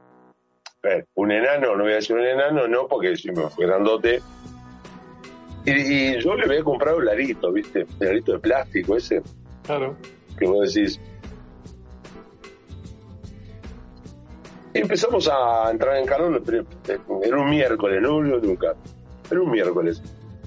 [0.82, 4.20] eh, un enano, no voy a decir un enano, no, porque si me fue grandote.
[5.64, 7.86] Y, y yo le había comprado el arito, ¿viste?
[8.00, 9.22] El arito de plástico ese.
[9.64, 9.96] Claro.
[10.36, 11.00] Que vos decís.
[14.74, 16.64] Y empezamos a entrar en calor, pero
[17.22, 18.74] era un miércoles, no olvido nunca.
[19.30, 20.02] Era un miércoles.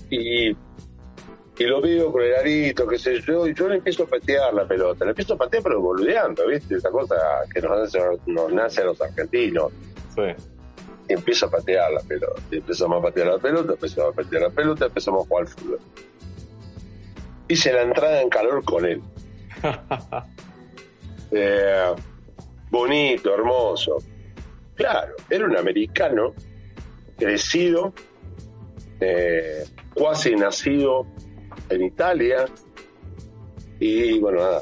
[0.09, 4.07] Y, y lo veo con el arito, qué sé yo, y yo le empiezo a
[4.07, 5.05] patear la pelota.
[5.05, 6.75] Le empiezo a patear, pero boludeando, ¿viste?
[6.75, 7.15] Esa cosa
[7.53, 9.71] que nos nos nace a los argentinos.
[10.15, 10.43] Sí.
[11.07, 12.41] Y empiezo a patear la pelota.
[12.51, 15.47] Y empezamos a patear la pelota, empezamos a patear la pelota, empezamos a jugar al
[15.47, 15.79] fútbol.
[17.47, 19.01] Hice la entrada en calor con él.
[21.31, 21.93] Eh,
[22.69, 23.97] bonito, hermoso.
[24.75, 26.33] Claro, era un americano
[27.17, 27.93] crecido,
[28.99, 31.05] eh, cuasi nacido
[31.69, 32.45] en Italia.
[33.79, 34.61] Y bueno, nada.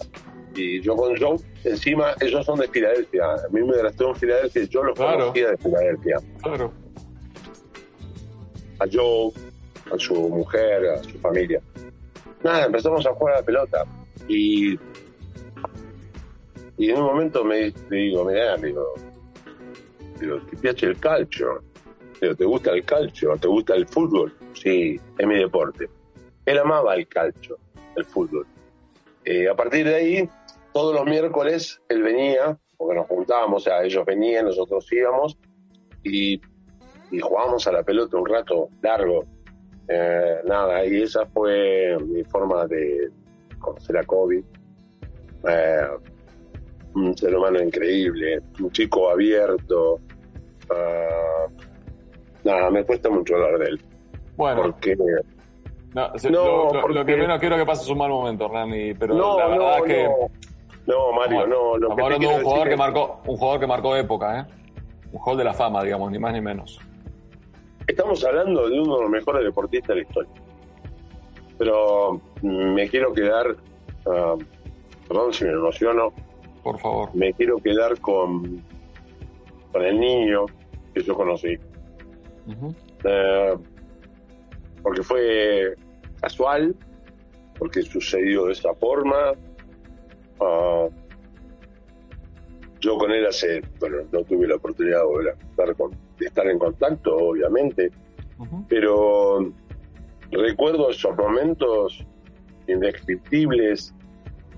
[0.56, 3.24] Y yo con Joe, encima, ellos son de Filadelfia.
[3.26, 5.20] A mí me gradué en Filadelfia y yo los Claro.
[5.20, 6.18] conocía de Filadelfia.
[6.42, 6.74] Claro.
[8.80, 9.32] A Joe,
[9.94, 11.62] a su mujer, a su familia.
[12.44, 13.86] Nada, empezamos a jugar a la pelota.
[14.28, 14.74] Y,
[16.78, 18.94] y en un momento me, le digo, mira, digo,
[20.20, 21.64] digo, ¿te piace el calcio?
[22.22, 23.36] Digo, ¿te gusta el calcio?
[23.38, 24.34] ¿Te gusta el fútbol?
[24.54, 25.90] Sí, es mi deporte.
[26.46, 27.58] Él amaba el calcio,
[27.96, 28.46] el fútbol.
[29.26, 30.30] Eh, a partir de ahí,
[30.74, 35.38] todos los miércoles él venía, porque nos juntábamos, o sea, ellos venían, nosotros íbamos,
[36.04, 36.42] y,
[37.12, 39.26] y jugábamos a la pelota un rato largo.
[39.88, 43.10] Eh, nada, y esa fue mi forma de
[43.60, 44.44] conocer a Kobe.
[45.48, 45.88] Eh,
[46.96, 50.00] un ser humano increíble, un chico abierto.
[50.70, 51.48] Ah,
[52.44, 53.82] nada, me cuesta mucho hablar de él.
[54.38, 58.46] Bueno, Porque no, lo, lo- porque- lo que menos quiero que pases un mal momento,
[58.46, 60.10] Hernani, pero no, la verdad no, que.
[60.86, 61.12] No.
[61.14, 61.78] Mario, no.
[61.78, 64.46] Lo que hablando de un jugador que marcó, un jugador que marcó época, ¿eh?
[65.12, 66.80] Un hall de la fama, digamos, ni más ni menos.
[67.88, 70.32] Estamos hablando de uno de los mejores deportistas de la historia.
[71.58, 73.56] Pero mm, me quiero quedar,
[74.08, 74.36] ah,
[75.08, 76.14] perdón si me emociono,
[76.64, 77.10] Por favor.
[77.14, 78.64] me quiero quedar con,
[79.72, 80.46] con el niño
[80.94, 81.58] que yo conocí.
[83.04, 83.54] Eh,
[84.82, 85.76] porque fue
[86.22, 86.76] casual,
[87.58, 89.34] porque sucedió de esa forma.
[90.46, 90.88] Ah,
[92.82, 96.26] yo con él hace, bueno, no tuve la oportunidad de, volver a estar, con- de
[96.26, 97.90] estar en contacto, obviamente,
[98.68, 99.52] pero
[100.32, 102.06] recuerdo esos momentos
[102.68, 103.94] indescriptibles,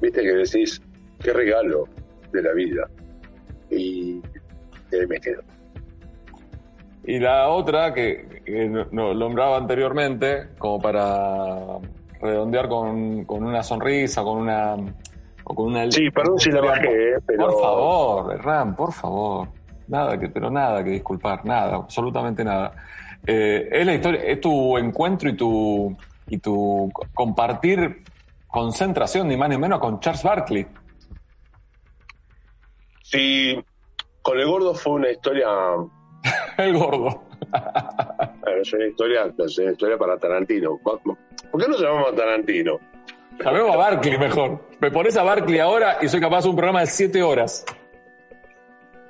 [0.02, 0.82] viste que decís,
[1.22, 1.88] qué regalo
[2.32, 2.90] de la vida.
[3.70, 4.22] Y
[4.92, 5.42] ahí me quedo.
[7.04, 11.78] Y la otra que, que no- no- nombraba anteriormente, como para
[12.22, 14.76] redondear con, con una sonrisa, con una.
[15.46, 17.48] O con una Sí, perdón si la bajé, pero...
[17.48, 19.48] Por favor, Ram, por favor.
[19.88, 22.72] Nada que, pero nada que disculpar, nada, absolutamente nada.
[23.26, 25.96] Eh, es la historia, es tu encuentro y tu
[26.28, 28.04] y tu compartir
[28.48, 30.66] concentración, ni más ni menos, con Charles Barkley.
[33.04, 33.64] Sí,
[34.22, 35.48] con el gordo fue una historia,
[36.58, 37.24] El gordo.
[38.60, 40.80] es una historia, es una historia para Tarantino.
[40.82, 41.00] ¿Por
[41.62, 42.80] qué no llamamos a Tarantino?
[43.44, 44.60] Llamemos a Barkley mejor.
[44.80, 47.66] Me pones a Barkley ahora y soy capaz de un programa de siete horas.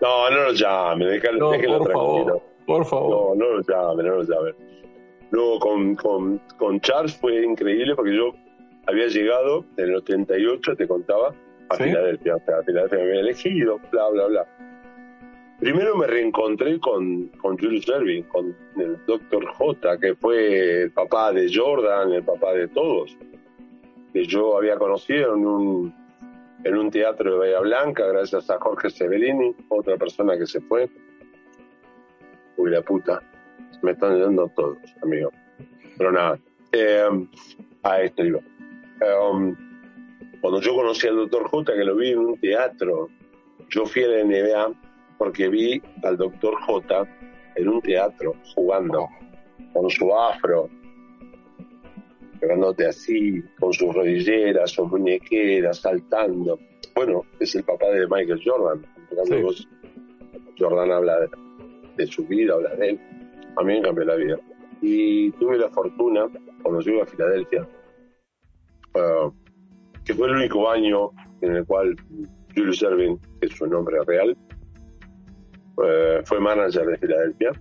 [0.02, 2.26] No, no lo llame, déjalo, No, déjelo por tranquilo.
[2.26, 3.38] favor, por favor.
[3.38, 4.54] No, no lo llame, no lo llame.
[5.32, 8.32] Luego con, con, con Charles fue increíble porque yo
[8.88, 11.34] había llegado en el 88, te contaba,
[11.70, 11.84] a ¿Sí?
[11.86, 12.36] Filadelfia.
[12.36, 14.46] O sea, a Filadelfia me había elegido, bla, bla, bla.
[15.60, 19.46] Primero me reencontré con, con Julius Erving, con el Dr.
[19.54, 23.18] J, que fue el papá de Jordan, el papá de todos,
[24.16, 25.94] que yo había conocido en un,
[26.64, 30.90] en un teatro de Bahía Blanca, gracias a Jorge Severini, otra persona que se fue.
[32.56, 33.22] Uy, la puta.
[33.82, 35.32] Me están yendo todos, amigo.
[35.98, 36.40] Pero nada.
[36.72, 37.28] Eh,
[37.84, 38.40] a esto iba.
[38.40, 39.54] Eh,
[40.40, 43.10] cuando yo conocí al doctor J, que lo vi en un teatro,
[43.68, 44.72] yo fui a la NBA
[45.18, 47.06] porque vi al doctor J
[47.56, 49.10] en un teatro jugando
[49.74, 50.70] con su afro,
[52.46, 56.60] pegándote así, con sus rodilleras, sus muñequeras, saltando.
[56.96, 58.86] Bueno, es el papá de Michael Jordan.
[59.26, 59.42] Sí.
[59.42, 59.68] vos-
[60.58, 61.30] Jordan habla de,
[61.98, 63.00] de su vida, habla de él.
[63.58, 64.38] A mí me cambió la vida.
[64.82, 66.28] Y tuve la fortuna,
[66.62, 67.68] cuando llego a Filadelfia,
[68.96, 69.32] ah,
[70.06, 71.10] que fue el único año
[71.42, 71.96] en el cual
[72.56, 74.38] Julius Erving, que es su nombre real,
[75.84, 77.52] eh, fue manager de Filadelfia.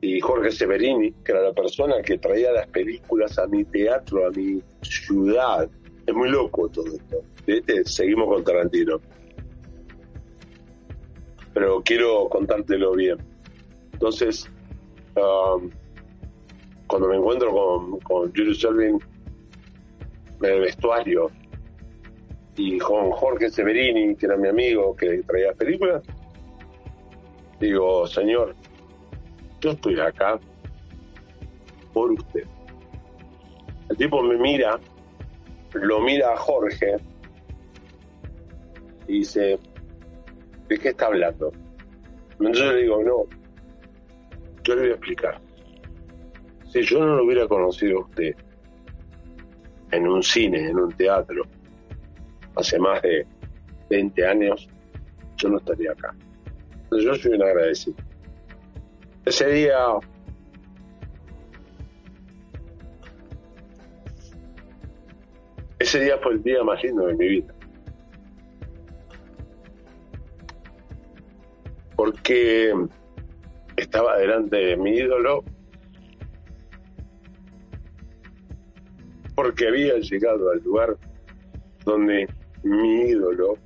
[0.00, 4.30] Y Jorge Severini, que era la persona que traía las películas a mi teatro, a
[4.30, 5.68] mi ciudad.
[6.06, 7.22] Es muy loco todo esto.
[7.46, 7.84] ¿Viste?
[7.84, 9.00] Seguimos con Tarantino.
[11.54, 13.18] Pero quiero contártelo bien.
[13.92, 14.48] Entonces,
[15.16, 15.70] um,
[16.86, 18.98] cuando me encuentro con, con Julius Erving
[20.42, 21.30] en el vestuario
[22.56, 26.02] y con Jorge Severini, que era mi amigo que traía películas,
[27.60, 28.54] digo, señor,
[29.60, 30.38] yo estoy acá
[31.92, 32.44] por usted.
[33.88, 34.78] El tipo me mira,
[35.74, 36.96] lo mira a Jorge
[39.08, 39.58] y dice,
[40.68, 41.52] ¿de qué está hablando?
[42.32, 43.24] Entonces yo le digo, no,
[44.64, 45.40] yo le voy a explicar.
[46.72, 48.34] Si yo no lo hubiera conocido a usted
[49.92, 51.44] en un cine, en un teatro,
[52.56, 53.26] hace más de
[53.88, 54.68] 20 años,
[55.36, 56.14] yo no estaría acá.
[56.82, 57.96] Entonces yo soy un agradecido.
[59.26, 59.76] Ese día
[65.80, 67.54] ese día fue el día más lindo de mi vida.
[71.96, 72.72] Porque
[73.76, 75.44] estaba delante de mi ídolo
[79.34, 80.96] porque había llegado al lugar
[81.84, 82.28] donde
[82.62, 83.58] mi ídolo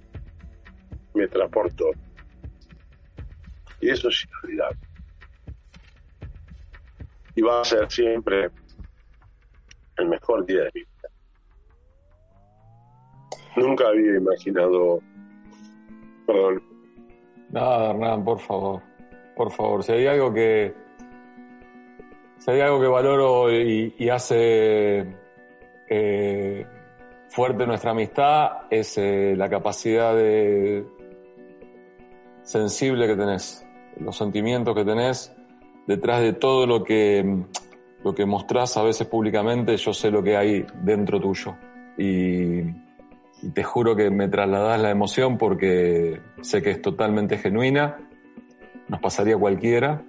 [1.15, 1.91] me transportó.
[3.81, 4.90] Y eso es inolvidable.
[7.35, 8.51] Y va a ser siempre
[9.97, 11.09] el mejor día de mi vida.
[13.57, 15.01] Nunca había imaginado.
[16.27, 16.63] Perdón.
[17.51, 18.83] Nada, Hernán, por favor.
[19.37, 19.83] Por favor.
[19.83, 20.75] Si hay algo que.
[22.39, 25.15] Si hay algo que valoro y, hace
[25.89, 26.67] eh,
[27.29, 30.87] fuerte nuestra amistad es eh, la capacidad de
[32.43, 33.67] sensible que tenés,
[33.99, 35.37] los sentimientos que tenés
[35.91, 37.25] detrás de todo lo que
[38.05, 41.57] lo que mostrás a veces públicamente, yo sé lo que hay dentro tuyo
[41.99, 42.63] y,
[43.55, 47.97] te juro que me trasladás la emoción porque sé que es totalmente genuina,
[48.87, 50.03] nos pasaría cualquiera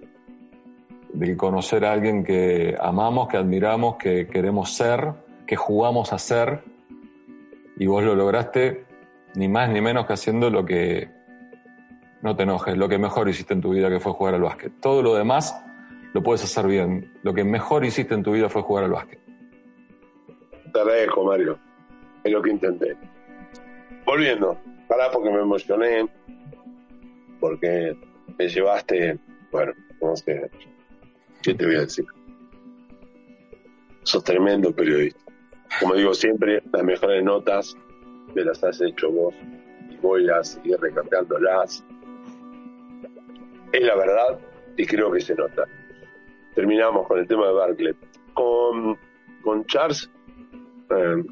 [1.13, 5.13] de conocer a alguien que amamos, que admiramos, que queremos ser
[5.47, 6.63] que jugamos a ser
[7.77, 8.86] y vos lo lograste
[9.36, 11.09] ni más ni menos que haciendo lo que,
[12.21, 14.71] no te enojes, lo que mejor hiciste en tu vida que fue jugar al básquet.
[14.79, 15.55] Todo lo demás
[16.14, 17.12] lo puedes hacer bien.
[17.24, 19.20] Lo que mejor hiciste en tu vida fue jugar al básquet.
[20.74, 21.59] Te agradezco, Mario.
[22.24, 22.95] Es lo que intenté.
[24.05, 24.57] Volviendo,
[24.88, 26.07] pará porque me emocioné,
[27.39, 27.97] porque
[28.38, 29.20] me llevaste,
[29.51, 30.49] bueno, no sé,
[31.41, 32.05] ¿qué te voy a decir?
[34.03, 35.32] Sos tremendo periodista
[35.80, 37.76] como digo siempre, las mejores notas
[38.36, 39.34] me las has hecho vos
[39.89, 41.84] y voy a seguir recargándolas.
[43.72, 44.39] Es la verdad
[44.78, 45.66] y creo que se nota.
[46.56, 47.93] Terminamos con el tema de Barclay.
[48.34, 48.97] Con,
[49.43, 50.10] con Charles
[50.89, 51.24] eh,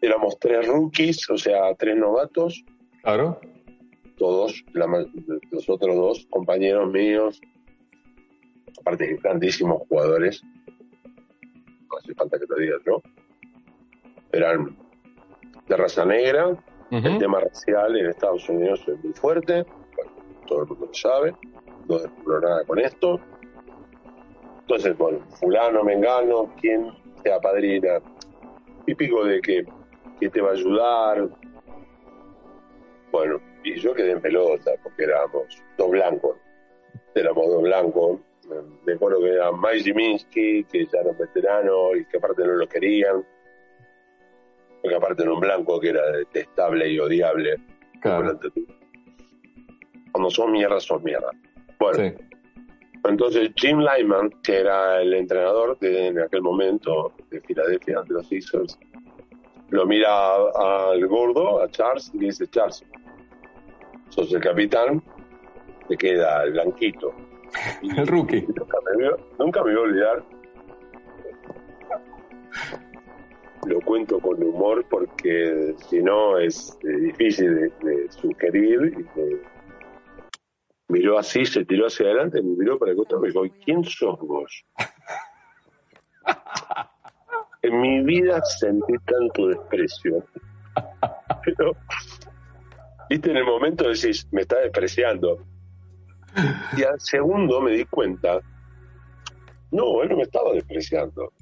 [0.00, 2.64] éramos tres rookies, o sea, tres novatos.
[3.02, 3.40] Claro.
[4.16, 7.40] Todos, los otros dos compañeros míos,
[8.80, 10.42] aparte de grandísimos jugadores,
[11.90, 13.02] no hace falta que lo digas, ¿no?
[14.32, 14.76] Eran
[15.68, 16.56] de raza negra,
[16.90, 19.66] el tema racial en Estados Unidos es muy fuerte,
[20.46, 21.34] todo el mundo lo sabe,
[21.88, 23.20] no descubro nada con esto.
[24.60, 28.00] Entonces, bueno, fulano, mengano, quien sea padrina,
[28.84, 29.64] típico de que,
[30.18, 31.28] que te va a ayudar.
[33.12, 35.46] Bueno, y yo quedé en pelota porque éramos
[35.78, 36.36] dos blancos,
[37.14, 38.20] éramos dos blancos,
[38.84, 42.52] me acuerdo que era Mike Ziminski, que ya era un veterano y que aparte no
[42.52, 43.24] lo querían,
[44.82, 47.56] porque aparte era un blanco que era detestable y odiable.
[48.00, 48.38] Claro.
[50.12, 51.30] Cuando son mierda, son mierda.
[51.78, 52.14] Bueno,
[53.04, 58.26] entonces Jim Lyman, que era el entrenador de, en aquel momento de Filadelfia de los
[58.28, 58.78] Sixers,
[59.70, 62.84] lo mira al gordo, a Charles, y dice, Charles,
[64.08, 65.02] sos el capitán,
[65.88, 67.14] te queda el blanquito,
[67.96, 68.46] El rookie.
[69.38, 70.24] Nunca me, voy, a olvidar.
[73.66, 79.06] Lo cuento con humor porque si no es eh, difícil de, sugerir.
[80.88, 83.84] Miró así, se tiró hacia adelante, me miró para el costado y me dijo, ¿quién
[83.84, 84.64] sos vos?
[87.62, 90.24] en mi vida sentí tanto desprecio.
[91.44, 91.72] Pero,
[93.08, 95.44] viste, en el momento decís, me está despreciando
[96.76, 98.40] y al segundo me di cuenta,
[99.70, 101.32] no, él no me estaba despreciando.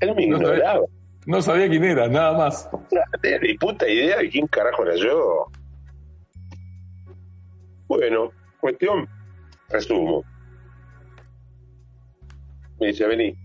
[0.00, 0.84] Él me ignoraba.
[1.26, 2.68] No sabía quién era, nada más.
[2.72, 2.80] No
[3.20, 5.46] tenía ni puta idea de quién carajo era yo.
[7.86, 8.30] Bueno,
[8.64, 9.06] cuestión,
[9.68, 10.24] resumo.
[12.80, 13.36] Me dice, vení,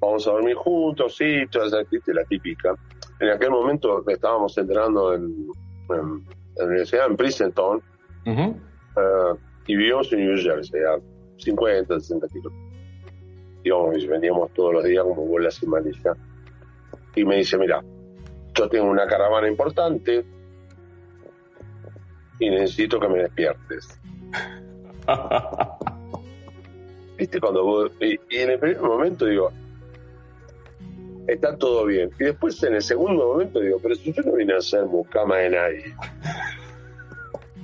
[0.00, 1.44] vamos a dormir juntos, sí,
[2.06, 2.74] la típica.
[3.20, 5.48] En aquel momento estábamos entrenando en,
[6.56, 7.82] la universidad, en Princeton,
[8.24, 9.34] eh,
[9.66, 10.98] y vivíamos en New Jersey, a
[11.36, 12.54] 50, 60 kilómetros.
[13.64, 16.16] Íbamos y veníamos todos los días como bolas y manija
[17.14, 17.84] y me dice, mira,
[18.54, 20.24] yo tengo una caravana importante
[22.38, 24.00] y necesito que me despiertes.
[27.18, 27.40] ¿Viste?
[27.40, 29.50] Cuando vos, y, en el primer momento digo,
[31.26, 32.10] está todo bien.
[32.18, 35.38] Y después en el segundo momento digo, pero si yo no vine a hacer mucama
[35.38, 35.94] de nadie,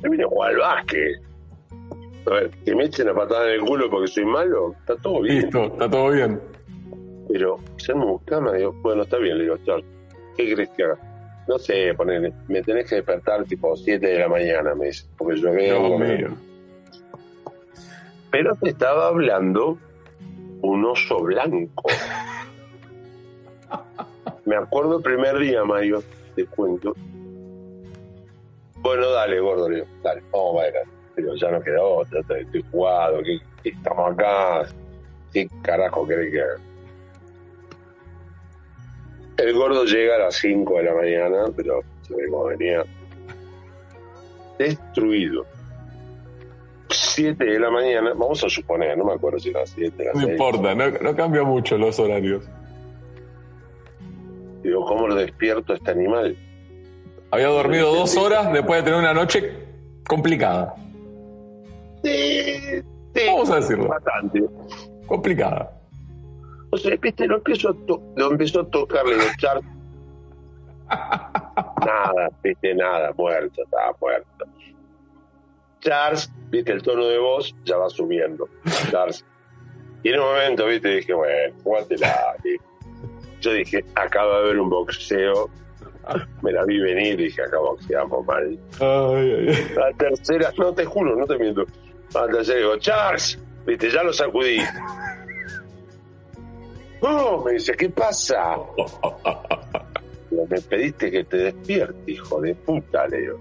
[0.03, 1.21] yo vine a jugar básquet.
[2.27, 5.23] A ver, que me echen a patada en el culo porque soy malo, está todo
[5.23, 5.43] bien.
[5.43, 6.41] Listo, está todo bien.
[7.29, 9.57] Pero ser mucama, digo, bueno, está bien, le digo,
[10.37, 10.99] ¿qué crees que haga?
[11.47, 15.41] No sé, poner, me tenés que despertar tipo 7 de la mañana, me dice, porque
[15.41, 16.39] yo veo.
[18.31, 19.79] Pero te estaba hablando
[20.63, 21.89] un oso blanco.
[24.45, 26.03] me acuerdo el primer día, Mario,
[26.35, 26.95] te cuento.
[28.77, 29.69] Bueno, dale, gordo,
[30.03, 30.85] dale, vamos a bailar.
[31.15, 34.69] Pero ya no queda otra, estoy jugado, que estamos acá,
[35.33, 36.57] ¿qué carajo querés que haga?
[39.39, 42.85] El gordo llega a las 5 de la mañana, pero se venía.
[44.59, 45.47] Destruido.
[46.91, 50.31] 7 de la mañana, vamos a suponer, no me acuerdo si era 7 las No
[50.31, 52.49] importa, no, cambia mucho los horarios.
[54.63, 56.37] Digo, ¿cómo lo despierto este animal?
[57.31, 59.53] Había dormido dos horas después de tener una noche
[60.07, 60.75] complicada.
[62.03, 62.83] Sí,
[63.15, 63.23] sí.
[63.27, 63.89] Vamos a decirlo.
[63.89, 64.43] Bastante.
[65.07, 65.73] Complicada.
[66.71, 67.77] O sea, viste, lo empezó a,
[68.17, 69.67] lo empezó a tocarle los charts.
[70.89, 74.47] nada, viste, nada, muerto, estaba muerto.
[75.81, 78.49] Charles, viste, el tono de voz ya va subiendo.
[78.91, 79.25] Charles.
[80.03, 82.37] Y en un momento, viste, dije, bueno, jugátela.
[83.41, 85.51] Yo dije, acaba de haber un boxeo.
[86.43, 88.59] Me la vi venir, dije, acá boxeamos mal.
[88.81, 91.65] Ay, ay, La tercera, no te juro, no te miento.
[92.15, 94.59] La tercera digo, Charles, viste, ya lo sacudí.
[97.03, 98.57] No, me dice, ¿qué pasa?
[100.31, 103.39] me pediste que te despierte, hijo de puta, Leo.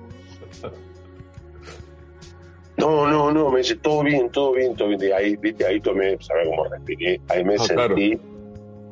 [2.78, 5.13] No, no, no, me dice, todo bien, todo bien, todo bien.
[5.13, 7.19] ahí, viste, ahí tomé, ¿sabes cómo respiré?
[7.30, 8.19] Ahí me ah, sentí.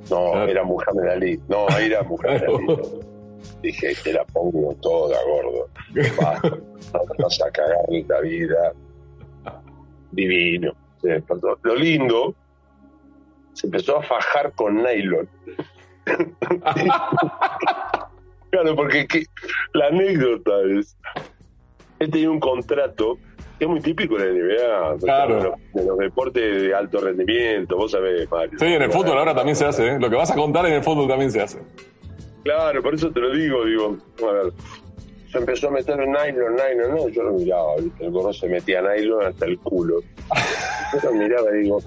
[0.09, 1.39] No, era Muhammad Ali.
[1.47, 2.67] No, era Muhammad Ali.
[3.61, 5.69] Dije, te la pongo toda, gordo.
[6.17, 7.77] Vas, a cagar
[8.07, 8.73] la vida.
[10.11, 10.73] Divino.
[11.63, 12.33] Lo lindo
[13.53, 15.29] se empezó a fajar con nylon.
[18.49, 19.07] claro, porque
[19.73, 20.97] la anécdota es,
[21.99, 23.17] él tenía un contrato
[23.59, 25.55] es muy típico en la NBA, claro.
[25.73, 28.59] de, los, deportes de alto rendimiento, vos sabés, Mario.
[28.59, 29.99] Sí, en el fútbol ahora también se hace, ¿eh?
[29.99, 31.59] lo que vas a contar en el fútbol también se hace.
[32.43, 33.97] Claro, por eso te lo digo, digo,
[34.27, 34.53] a ver,
[35.31, 39.25] se empezó a meter nylon, nylon, no, yo lo miraba, el gorro se metía nylon
[39.25, 40.01] hasta el culo.
[40.93, 41.81] Yo lo miraba y digo,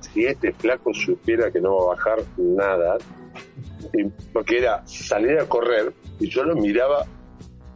[0.00, 2.96] si este flaco supiera que no va a bajar nada,
[4.32, 7.04] porque era salir a correr, y yo lo miraba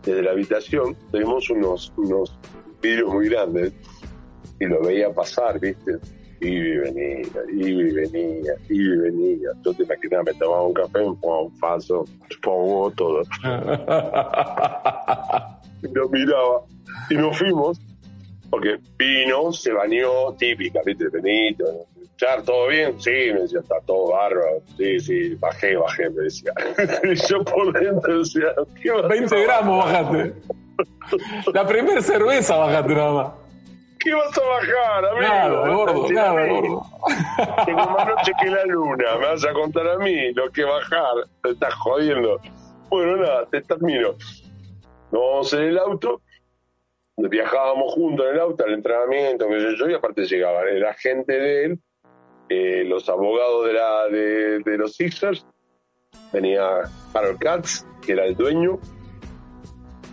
[0.02, 2.39] desde la habitación, tenemos unos, unos
[2.81, 3.73] vidrios muy grandes,
[4.59, 5.98] y lo veía pasar, ¿viste?
[6.40, 7.20] Y venía,
[7.52, 9.51] y venía, y venía.
[9.62, 11.59] Yo te imaginaba, me tomaba un café, me pongo un
[12.40, 13.23] pongo todo.
[15.82, 16.62] y lo miraba.
[17.11, 17.81] Y nos fuimos,
[18.48, 21.09] porque vino, se bañó, típica, ¿viste?
[21.09, 21.86] Benito,
[22.44, 23.01] ¿todo bien?
[23.01, 24.62] Sí, me decía, está todo bárbaro.
[24.77, 26.52] Sí, sí, bajé, bajé, me decía.
[27.05, 30.35] y yo por dentro decía, ¿qué 20 gramos bajaste.
[31.52, 33.32] La primera cerveza bajaste nada más.
[33.98, 35.20] ¿Qué vas a bajar, amigo?
[35.20, 36.82] Nada, gordo, nada, gordo.
[37.66, 41.15] Tengo más noche que la luna, me vas a contar a mí lo que bajar.
[41.43, 42.40] Te estás jodiendo.
[42.89, 44.15] Bueno, nada, te termino.
[45.12, 46.23] Nos vamos en el auto,
[47.16, 51.32] viajábamos juntos en el auto al entrenamiento, que yo, yo, y aparte llegaba la gente
[51.32, 51.81] de él
[52.52, 55.47] eh, los abogados de, la, de, los Sixers,
[56.32, 56.81] venía
[57.15, 58.81] Harold Katz, que era el dueño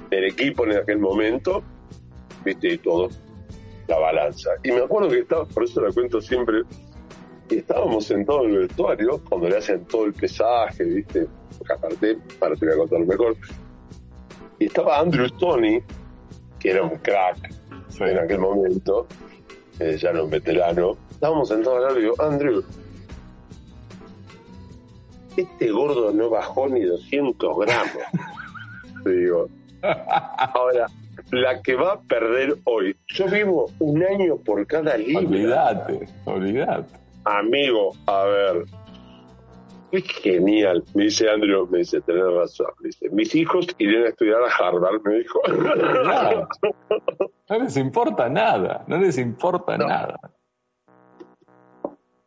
[0.09, 1.63] del equipo en aquel momento,
[2.43, 3.09] viste, y todo,
[3.87, 4.51] la balanza.
[4.63, 6.63] Y me acuerdo que estaba, por eso la cuento siempre,
[7.49, 11.27] y estábamos sentados en el vestuario, cuando le hacen todo el pesaje, viste,
[11.57, 13.35] porque aparte, para te voy a contar mejor,
[14.59, 15.81] y estaba Andrew Stoney,
[16.59, 17.53] que era un crack
[17.99, 19.07] en aquel momento,
[19.79, 22.63] eh, ya no un veterano, estábamos sentados al lado y digo, Andrew,
[25.35, 28.03] este gordo no bajó ni 200 gramos.
[29.05, 29.47] Digo.
[29.81, 30.87] Ahora,
[31.31, 35.27] la que va a perder hoy, yo vivo un año por cada libro.
[35.27, 36.93] Olvídate, olvídate.
[37.25, 38.63] Amigo, a ver,
[39.91, 44.09] es genial, me dice Andrew, me dice, tenés razón, me dice, mis hijos irían a
[44.09, 45.39] estudiar a Harvard, me dijo.
[47.49, 50.17] No les importa nada, no les importa nada.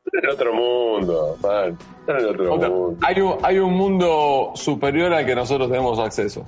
[0.06, 1.78] Están en otro mundo, man.
[2.00, 2.98] Están en otro Otra- mundo.
[3.06, 6.46] hay, un, hay un mundo superior al que nosotros tenemos acceso.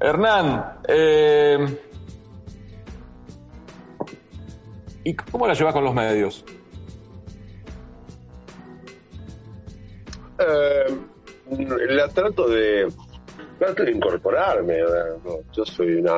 [0.00, 1.58] Hernán, eh,
[5.02, 6.44] ¿y cómo la llevas con los medios?
[10.38, 10.98] Eh,
[11.90, 12.86] la trato de
[13.58, 14.78] trato de incorporarme
[15.52, 16.12] yo soy una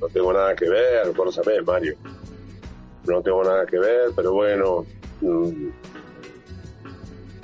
[0.00, 1.96] no tengo nada que ver vos lo sabés Mario
[3.06, 4.86] no tengo nada que ver pero bueno
[5.20, 5.68] mm,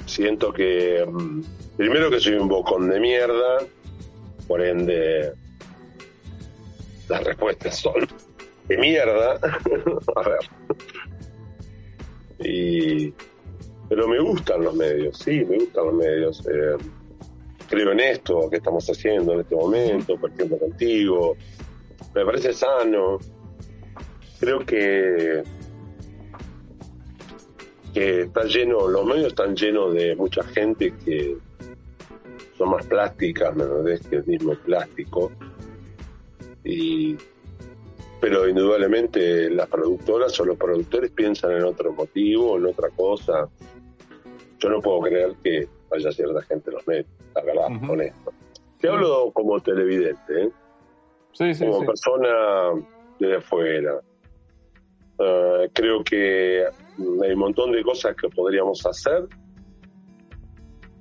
[0.06, 1.40] siento que mm,
[1.77, 3.59] primero que soy un bocón de mierda
[4.47, 5.32] por ende
[7.11, 8.09] las respuestas son
[8.69, 9.35] de mierda
[10.16, 10.39] a ver
[12.39, 13.12] y
[13.91, 16.47] pero me gustan los medios, sí, me gustan los medios.
[16.47, 16.77] eh,
[17.69, 21.37] creo en esto que estamos haciendo en este momento, por ejemplo, contigo.
[22.15, 23.19] Me parece sano.
[24.39, 25.43] Creo que,
[27.93, 31.37] que está lleno, los medios están llenos de mucha gente que
[32.57, 34.07] son más plásticas, ¿me entendés?
[34.07, 35.32] Que el mismo plástico.
[36.65, 37.16] Y,
[38.20, 43.49] pero indudablemente las productoras o los productores piensan en otro motivo, en otra cosa
[44.61, 47.93] yo no puedo creer que vaya cierta gente en los medios, la verdad, Ujú.
[47.93, 48.32] honesto.
[48.78, 50.51] Te hablo como televidente, ¿eh?
[51.32, 51.87] Sí, sí, como sí.
[51.87, 52.28] persona
[53.19, 54.01] desde afuera.
[55.19, 59.27] Ah, creo que hay un montón de cosas que podríamos hacer,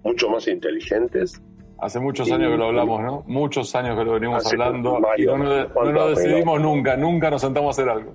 [0.04, 1.42] mucho más inteligentes.
[1.82, 3.24] Hace muchos años que lo hablamos, ¿no?
[3.28, 7.30] Muchos años que lo venimos hablando y no, nos- no ¿Cuánto nos decidimos nunca, nunca
[7.32, 8.14] nos sentamos a hacer algo.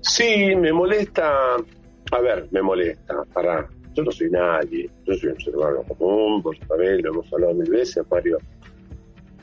[0.00, 1.56] Sí, me molesta.
[2.12, 3.22] A ver, me molesta.
[3.32, 3.68] Para.
[3.94, 4.88] Yo no soy nadie.
[5.04, 8.38] Yo soy un ser humano común, por saber, lo hemos hablado mil veces, Mario.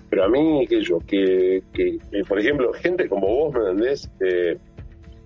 [0.09, 4.09] Pero a mí, que yo, que, que, que, por ejemplo, gente como vos, ¿me entendés?
[4.19, 4.57] Que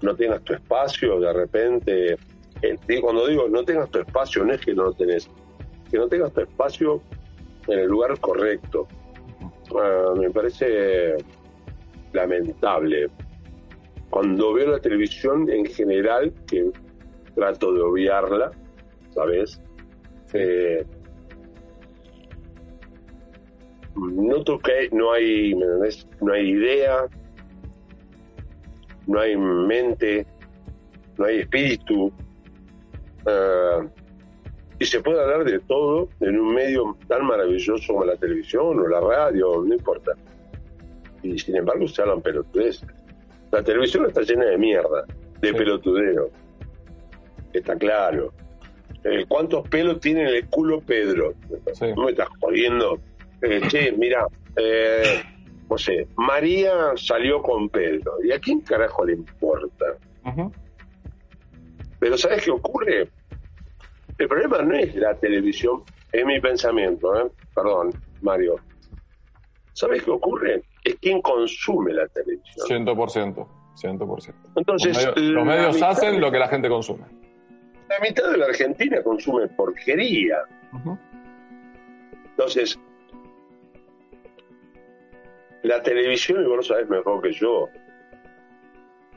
[0.01, 2.13] no tengas tu espacio, de repente.
[2.61, 5.29] eh, cuando digo no tengas tu espacio, no es que no lo tenés,
[5.89, 7.01] que no tengas tu espacio
[7.67, 8.87] en el lugar correcto.
[9.75, 11.15] Ah, me parece
[12.13, 13.07] lamentable
[14.09, 16.71] cuando veo la televisión en general, que
[17.35, 18.51] trato de obviarla,
[19.13, 19.61] ¿sabes?
[20.33, 20.85] Eh,
[23.95, 27.05] noto que no hay, no hay idea,
[29.07, 30.25] no hay mente,
[31.17, 32.11] no hay espíritu.
[33.25, 33.89] eh,
[34.79, 38.87] y se puede hablar de todo en un medio tan maravilloso como la televisión o
[38.87, 40.13] la radio, no importa.
[41.21, 42.87] Y sin embargo se hablan pelotudeces.
[43.51, 45.05] La televisión está llena de mierda,
[45.41, 46.29] de pelotudeo.
[47.51, 48.31] Está claro.
[49.03, 51.33] Eh, ¿Cuántos pelos tiene en el culo Pedro?
[51.73, 51.87] Sí.
[51.95, 52.99] No me estás jodiendo.
[53.41, 55.21] Eh, che, mira, eh,
[55.69, 58.13] no sé, María salió con Pedro.
[58.23, 59.85] ¿Y a quién carajo le importa?
[61.99, 63.09] Pero ¿sabes qué ocurre?
[64.19, 67.31] El problema no es la televisión, es mi pensamiento, ¿eh?
[67.55, 67.91] Perdón,
[68.21, 68.57] Mario.
[69.71, 70.61] ¿Sabes qué ocurre?
[70.83, 72.85] Es quien consume la televisión.
[72.85, 73.47] 100%.
[73.81, 74.33] 100%.
[74.57, 77.05] Entonces, los medios, los medios hacen lo que la gente consume.
[77.87, 80.39] La mitad de la Argentina consume porquería.
[82.31, 82.77] Entonces,
[85.63, 87.69] la televisión, y vos lo sabés mejor que yo,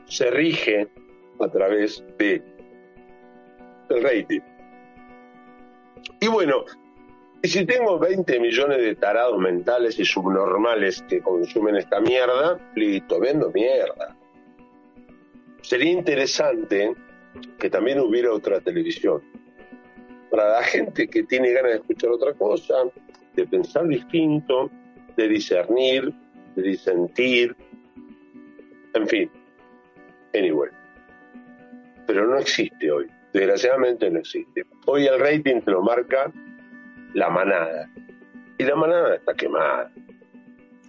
[0.05, 0.87] se rige
[1.41, 2.41] a través de
[3.89, 4.52] del rating.
[6.19, 6.65] Y bueno,
[7.41, 13.19] y si tengo 20 millones de tarados mentales y subnormales que consumen esta mierda, listo,
[13.19, 14.15] vendo mierda.
[15.61, 16.93] Sería interesante
[17.59, 19.21] que también hubiera otra televisión.
[20.31, 22.75] Para la gente que tiene ganas de escuchar otra cosa,
[23.35, 24.71] de pensar distinto,
[25.17, 26.13] de discernir,
[26.55, 27.55] de disentir,
[28.93, 29.31] en fin.
[30.33, 30.69] Anyway.
[32.07, 33.07] Pero no existe hoy.
[33.33, 34.63] Desgraciadamente no existe.
[34.85, 36.31] Hoy el rating te lo marca
[37.13, 37.89] la manada.
[38.57, 39.91] Y la manada está quemada.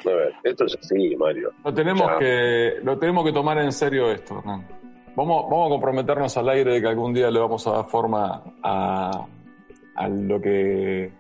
[0.07, 1.51] A ver, esto es así, Mario.
[1.65, 2.19] Lo tenemos Ya.
[2.19, 4.67] que lo tenemos que tomar en serio esto, Hernán.
[5.17, 8.43] Vamos, vamos a comprometernos al aire de que algún día le vamos a dar forma
[8.63, 9.27] a,
[9.95, 11.13] a lo que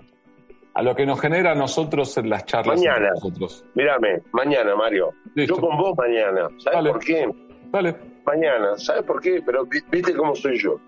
[0.74, 3.10] a lo que nos genera a nosotros en las charlas Mañana.
[3.14, 3.64] nosotros.
[3.74, 5.10] Mírame, mañana, Mario.
[5.36, 5.54] Listo.
[5.54, 6.48] Yo con vos mañana.
[6.58, 6.90] ¿Sabes Dale.
[6.90, 7.28] por qué?
[7.70, 7.94] Dale.
[8.26, 8.76] Mañana.
[8.76, 9.40] ¿Sabes por qué?
[9.46, 10.80] Pero vi- viste cómo soy yo.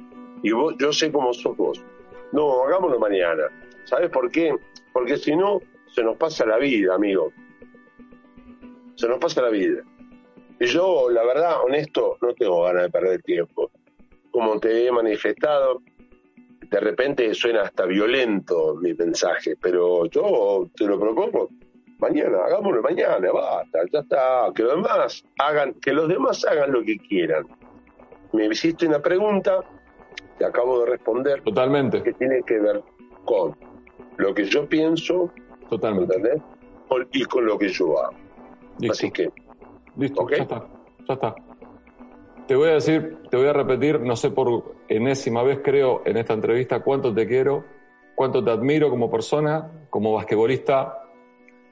[0.42, 1.82] Y vos, yo sé cómo sos vos.
[2.32, 3.44] No, hagámoslo mañana.
[3.84, 4.54] ¿Sabes por qué?
[4.92, 7.32] Porque si no, se nos pasa la vida, amigo.
[8.96, 9.82] Se nos pasa la vida.
[10.58, 13.70] Y yo, la verdad, honesto, no tengo ganas de perder tiempo.
[14.30, 15.82] Como te he manifestado,
[16.70, 21.48] de repente suena hasta violento mi mensaje, pero yo te lo propongo
[21.98, 26.82] mañana, hagámoslo mañana, basta, ya está, que los demás hagan, que los demás hagan lo
[26.82, 27.46] que quieran.
[28.32, 29.60] Me hiciste una pregunta,
[30.38, 31.42] te acabo de responder.
[31.42, 32.02] Totalmente.
[32.02, 32.82] Que tiene que ver
[33.24, 33.56] con
[34.16, 35.30] lo que yo pienso,
[35.68, 36.16] Totalmente.
[36.16, 36.42] ¿entendés?
[37.12, 38.14] y con lo que yo hago.
[38.90, 39.30] Así que.
[39.96, 40.66] Listo, ya está,
[41.08, 41.34] ya está.
[42.46, 46.16] Te voy a decir, te voy a repetir, no sé por enésima vez creo en
[46.16, 47.64] esta entrevista cuánto te quiero,
[48.14, 51.02] cuánto te admiro como persona, como basquetbolista,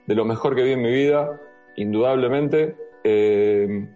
[0.07, 1.41] de lo mejor que vi en mi vida,
[1.77, 2.77] indudablemente.
[3.05, 3.89] Eh,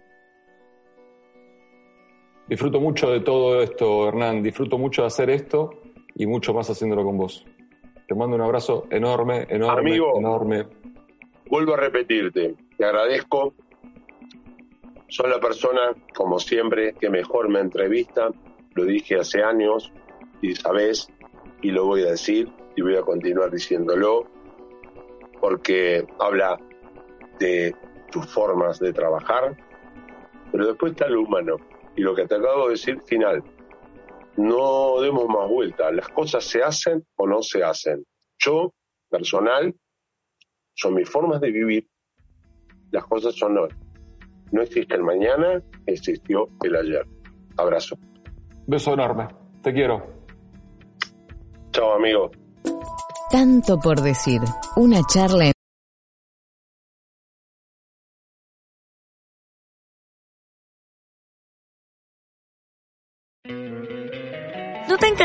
[2.49, 5.81] disfruto mucho de todo esto, Hernán, disfruto mucho de hacer esto
[6.15, 7.45] y mucho más haciéndolo con vos.
[8.07, 10.65] Te mando un abrazo enorme, enorme, enorme.
[11.47, 13.53] Vuelvo a repetirte, te agradezco.
[15.07, 18.29] Soy la persona, como siempre, que mejor me entrevista.
[18.73, 19.91] Lo dije hace años
[20.41, 21.07] y sabes,
[21.61, 24.25] y lo voy a decir y voy a continuar diciéndolo
[25.39, 26.59] porque habla
[27.39, 27.75] de
[28.11, 29.55] tus formas de trabajar,
[30.51, 31.57] pero después está lo humano.
[31.99, 33.43] Y lo que te acabo de decir, final,
[34.37, 38.05] no demos más vuelta, las cosas se hacen o no se hacen.
[38.37, 38.71] Yo,
[39.09, 39.75] personal,
[40.73, 41.89] son mis formas de vivir,
[42.91, 43.67] las cosas son hoy.
[44.53, 47.05] No existe el mañana, existió el ayer.
[47.57, 47.97] Abrazo.
[48.65, 49.27] Beso enorme,
[49.61, 50.01] te quiero.
[51.71, 52.31] Chao, amigo.
[53.29, 54.39] Tanto por decir.
[54.77, 55.58] Una charla en...